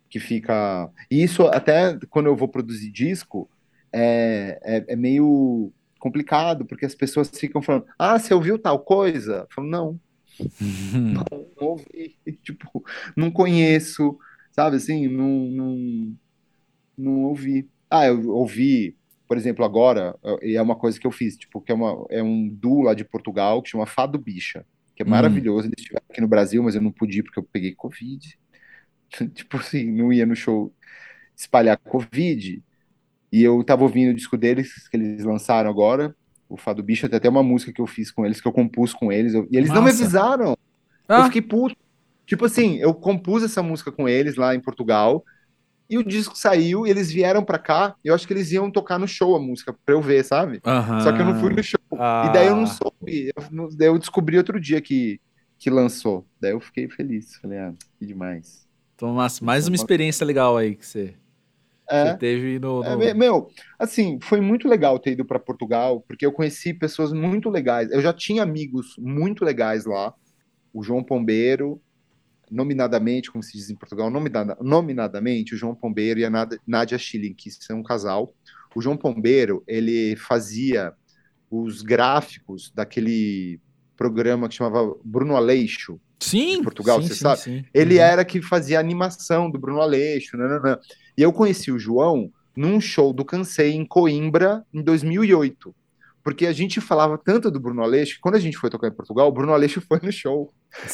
[0.09, 0.89] Que fica.
[1.11, 3.49] E isso, até quando eu vou produzir disco,
[3.91, 9.39] é, é, é meio complicado, porque as pessoas ficam falando, ah, você ouviu tal coisa?
[9.39, 9.99] Eu falo, não,
[10.93, 11.25] não,
[11.59, 12.83] não ouvi, tipo,
[13.15, 14.17] não conheço,
[14.51, 16.17] sabe assim, não, não,
[16.97, 17.67] não ouvi.
[17.89, 18.95] Ah, eu ouvi,
[19.27, 22.21] por exemplo, agora, e é uma coisa que eu fiz, tipo, que é, uma, é
[22.21, 25.09] um duo lá de Portugal que chama Fado Bicha, que é hum.
[25.09, 28.37] maravilhoso, eles estiveram aqui no Brasil, mas eu não pude porque eu peguei Covid.
[29.33, 30.73] tipo assim, não ia no show
[31.35, 32.63] espalhar Covid,
[33.31, 36.15] e eu tava ouvindo o disco deles, que eles lançaram agora,
[36.49, 38.93] o Fado Bicho, tem até uma música que eu fiz com eles, que eu compus
[38.93, 40.57] com eles, eu, e eles não me avisaram.
[41.07, 41.19] Ah.
[41.19, 41.75] Eu fiquei puto.
[42.25, 45.23] Tipo assim, eu compus essa música com eles lá em Portugal,
[45.89, 48.97] e o disco saiu, e eles vieram pra cá, eu acho que eles iam tocar
[48.99, 50.59] no show a música, pra eu ver, sabe?
[51.03, 51.79] Só que eu não fui no show.
[51.93, 52.25] Ah.
[52.27, 55.21] E daí eu não soube, eu, eu descobri outro dia que,
[55.57, 56.25] que lançou.
[56.41, 58.66] Daí eu fiquei feliz, falei, ah, que demais.
[58.97, 61.13] Então, mais uma experiência legal aí que você
[61.87, 63.03] é, Você teve no, no...
[63.03, 67.47] É, meu, assim, foi muito legal ter ido para Portugal, porque eu conheci pessoas muito
[67.47, 67.91] legais.
[67.91, 70.15] Eu já tinha amigos muito legais lá.
[70.73, 71.79] O João Pombeiro,
[72.49, 76.31] nominadamente, como se diz em Portugal, nominada, nominadamente, o João Pombeiro e a
[76.65, 78.33] Nádia Schilling, que são um casal.
[78.75, 80.91] O João Pombeiro, ele fazia
[81.51, 83.61] os gráficos daquele
[83.97, 87.41] programa que chamava Bruno Aleixo, sim, Portugal, sim, você sim, sabe?
[87.41, 87.65] Sim.
[87.73, 88.01] Ele uhum.
[88.01, 90.77] era que fazia animação do Bruno Aleixo, nananã.
[91.17, 95.75] E eu conheci o João num show do Cansei em Coimbra em 2008.
[96.23, 98.93] Porque a gente falava tanto do Bruno Aleixo, que quando a gente foi tocar em
[98.93, 100.51] Portugal, o Bruno Aleixo foi no show.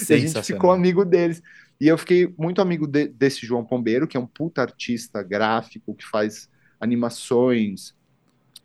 [0.10, 1.42] E a gente ficou amigo deles.
[1.82, 5.96] E eu fiquei muito amigo de, desse João Pombeiro, que é um puta artista gráfico,
[5.96, 6.48] que faz
[6.80, 7.96] animações.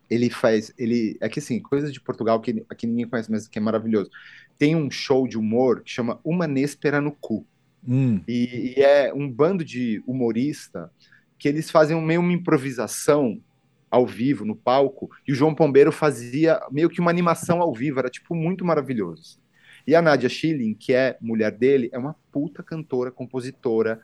[0.09, 0.73] Ele faz.
[0.77, 4.09] ele É que assim, coisas de Portugal que aqui ninguém conhece, mas que é maravilhoso.
[4.57, 7.45] Tem um show de humor que chama Uma Néspera no Cu.
[7.87, 8.21] Hum.
[8.27, 10.91] E, e é um bando de humorista
[11.37, 13.41] que eles faziam meio uma improvisação
[13.89, 17.99] ao vivo no palco e o João Pombeiro fazia meio que uma animação ao vivo,
[17.99, 19.39] era tipo muito maravilhoso.
[19.87, 23.99] E a Nadia Schilling, que é mulher dele, é uma puta cantora, compositora,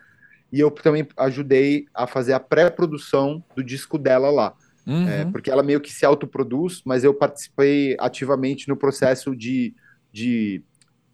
[0.51, 4.55] e eu também ajudei a fazer a pré-produção do disco dela lá.
[4.85, 5.07] Uhum.
[5.07, 9.73] É, porque ela meio que se autoproduz, mas eu participei ativamente no processo de,
[10.11, 10.61] de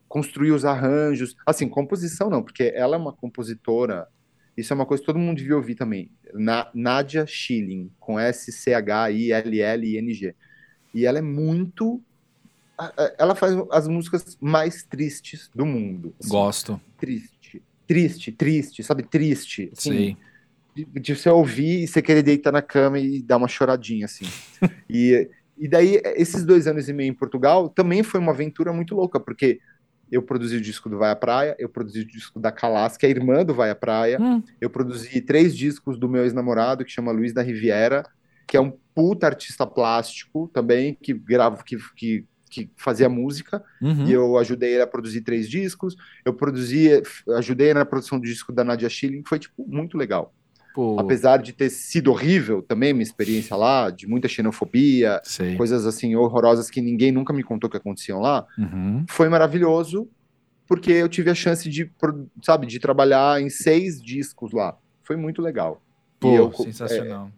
[0.10, 1.36] construir os arranjos.
[1.46, 4.08] Assim, composição não, porque ela é uma compositora
[4.56, 6.12] isso é uma coisa que todo mundo devia ouvir também.
[6.34, 10.36] Na, Nadia Schilling, com S-C-H-I-L-L-I-N-G.
[10.94, 12.02] E ela é muito.
[13.18, 16.14] Ela faz as músicas mais tristes do mundo.
[16.20, 16.30] Assim.
[16.30, 16.82] Gosto.
[16.98, 17.64] Triste.
[17.88, 19.04] Triste, triste, sabe?
[19.04, 19.72] Triste.
[19.76, 20.18] Assim, Sim.
[20.76, 24.26] De, de, você ouvir e você querer deitar na cama e dar uma choradinha, assim.
[24.90, 28.96] e, e daí, esses dois anos e meio em Portugal também foi uma aventura muito
[28.96, 29.60] louca, porque
[30.12, 33.06] eu produzi o disco do Vai à Praia, eu produzi o disco da Calas, que
[33.06, 34.44] é irmã do Vai à Praia, hum.
[34.60, 38.06] eu produzi três discos do meu ex-namorado, que chama Luiz da Riviera,
[38.46, 44.06] que é um puta artista plástico também, que grava, que, que, que fazia música, uhum.
[44.06, 45.96] e eu ajudei ele a produzir três discos,
[46.26, 47.02] eu produzi,
[47.38, 50.34] ajudei na produção do disco da Nadia Schilling, foi, tipo, muito legal.
[50.74, 51.00] Pô.
[51.00, 55.56] Apesar de ter sido horrível também minha experiência lá, de muita xenofobia, Sei.
[55.56, 59.04] coisas assim horrorosas que ninguém nunca me contou que aconteciam lá, uhum.
[59.08, 60.08] foi maravilhoso
[60.72, 61.92] porque eu tive a chance de,
[62.42, 64.78] sabe, de trabalhar em seis discos lá.
[65.04, 65.82] Foi muito legal.
[66.18, 67.30] Pô, eu, sensacional.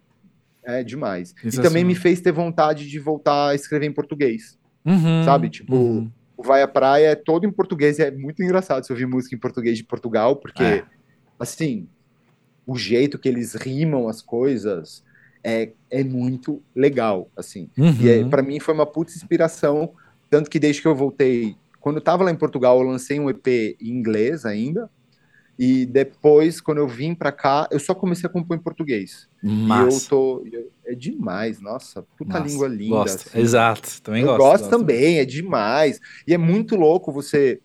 [0.64, 1.34] É, é demais.
[1.42, 4.56] E também me fez ter vontade de voltar a escrever em português.
[4.84, 5.50] Uhum, sabe?
[5.50, 6.10] Tipo, uhum.
[6.36, 7.98] o Vai à Praia é todo em português.
[7.98, 10.84] é muito engraçado se ouvir música em português de Portugal, porque, é.
[11.36, 11.88] assim,
[12.66, 15.02] o jeito que eles rimam as coisas
[15.42, 17.68] é, é muito legal, assim.
[17.76, 17.94] Uhum.
[18.00, 19.92] E é, para mim foi uma puta inspiração,
[20.30, 23.28] tanto que desde que eu voltei, quando eu tava lá em Portugal, eu lancei um
[23.28, 24.88] EP em inglês ainda,
[25.58, 29.28] e depois, quando eu vim para cá, eu só comecei a compor em português.
[29.42, 29.94] Mas...
[29.94, 30.44] E eu tô.
[30.84, 32.96] É demais, nossa, puta nossa, língua linda.
[32.96, 33.28] Gosto.
[33.28, 33.40] Assim.
[33.40, 34.36] Exato, também eu.
[34.36, 36.00] Gosto, gosto também, é demais.
[36.26, 37.60] E é muito louco você.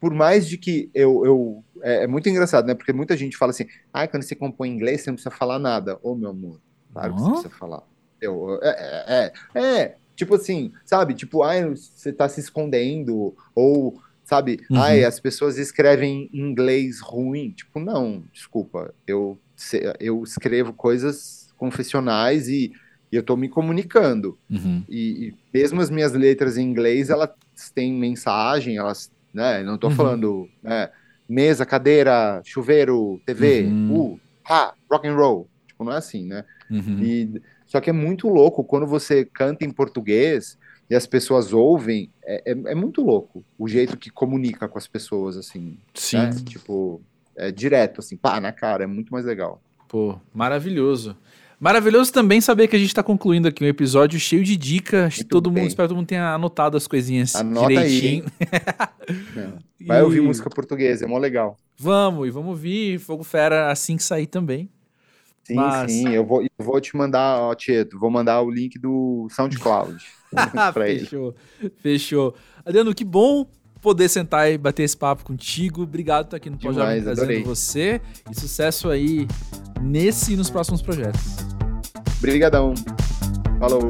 [0.00, 2.74] Por mais de que eu, eu é, é, muito engraçado, né?
[2.74, 5.58] Porque muita gente fala assim, ah, quando você compõe em inglês, você não precisa falar
[5.58, 5.96] nada.
[6.02, 6.60] Ô, oh, meu amor,
[6.92, 7.82] claro que você precisa falar.
[8.20, 11.14] Eu, é, é, é, é, tipo assim, sabe?
[11.14, 14.60] Tipo, ai, você tá se escondendo, ou, sabe?
[14.70, 14.80] Uhum.
[14.80, 17.50] Ai, as pessoas escrevem em inglês ruim.
[17.50, 19.38] Tipo, não, desculpa, eu,
[20.00, 22.72] eu escrevo coisas confessionais e,
[23.10, 24.38] e eu tô me comunicando.
[24.50, 24.84] Uhum.
[24.88, 27.30] E, e, mesmo as minhas letras em inglês, elas
[27.74, 29.62] têm mensagem, elas, né?
[29.62, 29.94] Não tô uhum.
[29.94, 30.88] falando, né?
[31.28, 34.12] mesa, cadeira, chuveiro, TV, uhum.
[34.12, 35.46] uh, ha, rock and roll.
[35.66, 36.42] Tipo, não é assim, né?
[36.70, 36.98] Uhum.
[37.02, 40.56] E, só que é muito louco quando você canta em português
[40.88, 44.86] e as pessoas ouvem, é, é, é muito louco o jeito que comunica com as
[44.86, 45.76] pessoas, assim.
[45.92, 46.16] Sim.
[46.16, 46.30] Né?
[46.44, 47.02] Tipo,
[47.36, 49.60] é direto, assim, pá, na cara, é muito mais legal.
[49.86, 51.14] Pô, maravilhoso.
[51.58, 55.16] Maravilhoso também saber que a gente está concluindo aqui um episódio cheio de dicas.
[55.16, 55.62] Muito todo bem.
[55.62, 58.24] mundo, espero que todo mundo tenha anotado as coisinhas Anota direitinho.
[58.40, 59.52] Aí.
[59.86, 60.02] Vai e...
[60.02, 61.56] ouvir música portuguesa, é mó legal.
[61.78, 64.68] Vamos, e vamos ouvir Fogo Fera assim que sair também.
[65.44, 65.92] Sim, Mas...
[65.92, 69.96] sim, eu vou, eu vou te mandar, ó, Tieto, vou mandar o link do SoundCloud
[70.74, 71.00] pra ele.
[71.00, 71.34] Fechou,
[71.78, 72.34] fechou.
[72.64, 73.48] Adriano, que bom
[73.86, 75.82] poder sentar e bater esse papo contigo.
[75.84, 77.44] Obrigado por estar aqui no Pós-Jovem trazendo adorei.
[77.44, 78.00] você.
[78.28, 79.28] E sucesso aí
[79.80, 81.20] nesse e nos próximos projetos.
[82.18, 82.74] Obrigadão.
[83.60, 83.88] Falou.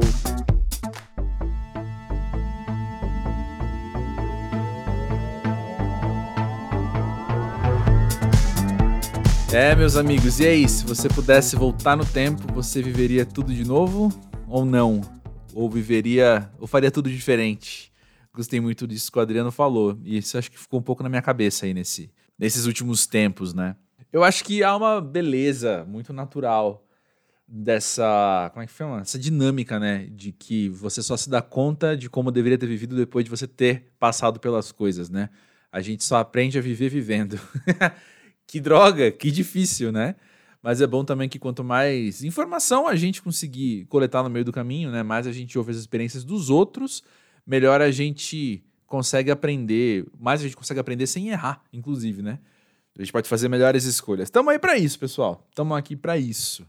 [9.51, 10.69] É, meus amigos, e aí?
[10.69, 14.13] Se você pudesse voltar no tempo, você viveria tudo de novo
[14.47, 15.01] ou não?
[15.55, 17.91] Ou viveria, ou faria tudo diferente?
[18.37, 21.09] Gostei muito disso que o Adriano falou, e isso acho que ficou um pouco na
[21.09, 23.75] minha cabeça aí nesse, nesses últimos tempos, né?
[24.13, 26.85] Eu acho que há uma beleza muito natural
[27.47, 28.51] dessa.
[28.53, 29.01] Como é que chama?
[29.01, 30.07] Essa dinâmica, né?
[30.11, 33.47] De que você só se dá conta de como deveria ter vivido depois de você
[33.47, 35.31] ter passado pelas coisas, né?
[35.71, 37.39] A gente só aprende a viver vivendo.
[38.45, 40.15] que droga, que difícil, né?
[40.61, 44.51] Mas é bom também que quanto mais informação a gente conseguir coletar no meio do
[44.51, 45.01] caminho, né?
[45.01, 47.01] Mais a gente ouve as experiências dos outros,
[47.47, 52.39] melhor a gente consegue aprender, mais a gente consegue aprender sem errar, inclusive, né?
[52.97, 54.27] A gente pode fazer melhores escolhas.
[54.27, 55.45] Estamos aí para isso, pessoal.
[55.49, 56.65] Estamos aqui para isso.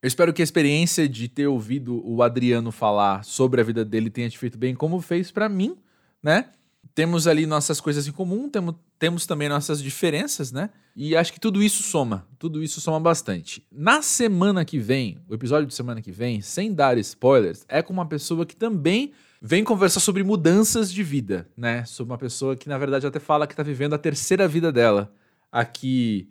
[0.00, 4.10] Eu espero que a experiência de ter ouvido o Adriano falar sobre a vida dele
[4.10, 5.76] tenha te feito bem, como fez para mim,
[6.22, 6.50] né?
[6.94, 10.70] Temos ali nossas coisas em comum, temos, temos também nossas diferenças, né?
[10.94, 13.66] E acho que tudo isso soma, tudo isso soma bastante.
[13.70, 17.92] Na semana que vem, o episódio de semana que vem, sem dar spoilers, é com
[17.92, 19.12] uma pessoa que também
[19.44, 21.84] vem conversar sobre mudanças de vida, né?
[21.84, 25.12] Sobre uma pessoa que na verdade até fala que tá vivendo a terceira vida dela
[25.50, 26.30] aqui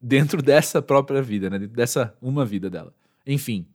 [0.00, 1.60] dentro dessa própria vida, né?
[1.60, 2.92] Dessa uma vida dela.
[3.24, 3.68] Enfim,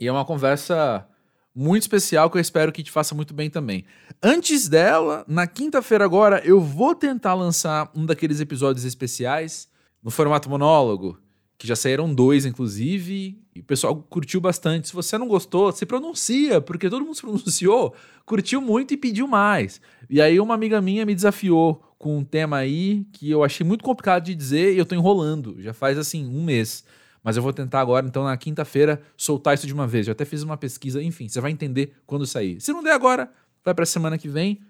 [0.00, 1.06] e é uma conversa
[1.54, 3.84] muito especial que eu espero que te faça muito bem também.
[4.20, 9.68] Antes dela, na quinta-feira agora, eu vou tentar lançar um daqueles episódios especiais
[10.02, 11.18] no formato monólogo,
[11.56, 14.88] que já saíram dois, inclusive, e o pessoal curtiu bastante.
[14.88, 17.94] Se você não gostou, se pronuncia, porque todo mundo se pronunciou,
[18.26, 19.80] curtiu muito e pediu mais.
[20.10, 23.82] E aí uma amiga minha me desafiou com um tema aí que eu achei muito
[23.82, 25.56] complicado de dizer e eu tô enrolando.
[25.60, 26.84] Já faz assim um mês.
[27.24, 30.06] Mas eu vou tentar agora, então, na quinta-feira, soltar isso de uma vez.
[30.06, 32.60] Eu até fiz uma pesquisa, enfim, você vai entender quando sair.
[32.60, 33.32] Se não der agora,
[33.64, 34.60] vai pra semana que vem.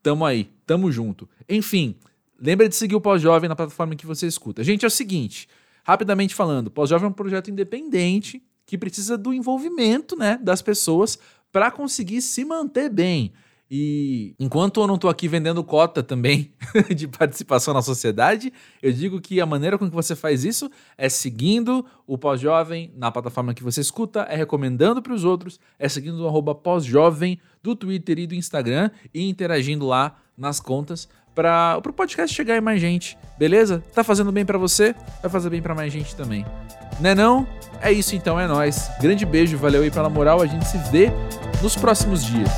[0.00, 1.28] Tamo aí, tamo junto.
[1.48, 1.96] Enfim,
[2.38, 4.62] lembra de seguir o Pós-Jovem na plataforma que você escuta.
[4.62, 5.48] Gente, é o seguinte,
[5.84, 11.18] rapidamente falando, Pós-Jovem é um projeto independente que precisa do envolvimento né, das pessoas
[11.52, 13.32] para conseguir se manter bem.
[13.70, 16.52] E enquanto eu não tô aqui vendendo cota também
[16.94, 21.08] de participação na sociedade, eu digo que a maneira com que você faz isso é
[21.08, 26.22] seguindo o Pós-Jovem na plataforma que você escuta, é recomendando para os outros, é seguindo
[26.22, 31.92] o arroba Pós-Jovem do Twitter e do Instagram e interagindo lá nas contas para o
[31.92, 33.82] podcast chegar em mais gente, beleza?
[33.94, 36.46] Tá fazendo bem para você, vai fazer bem para mais gente também.
[37.00, 37.46] Né não?
[37.80, 38.90] É isso então, é nós.
[39.00, 41.10] Grande beijo, valeu aí pela moral, a gente se vê
[41.60, 42.50] nos próximos dias.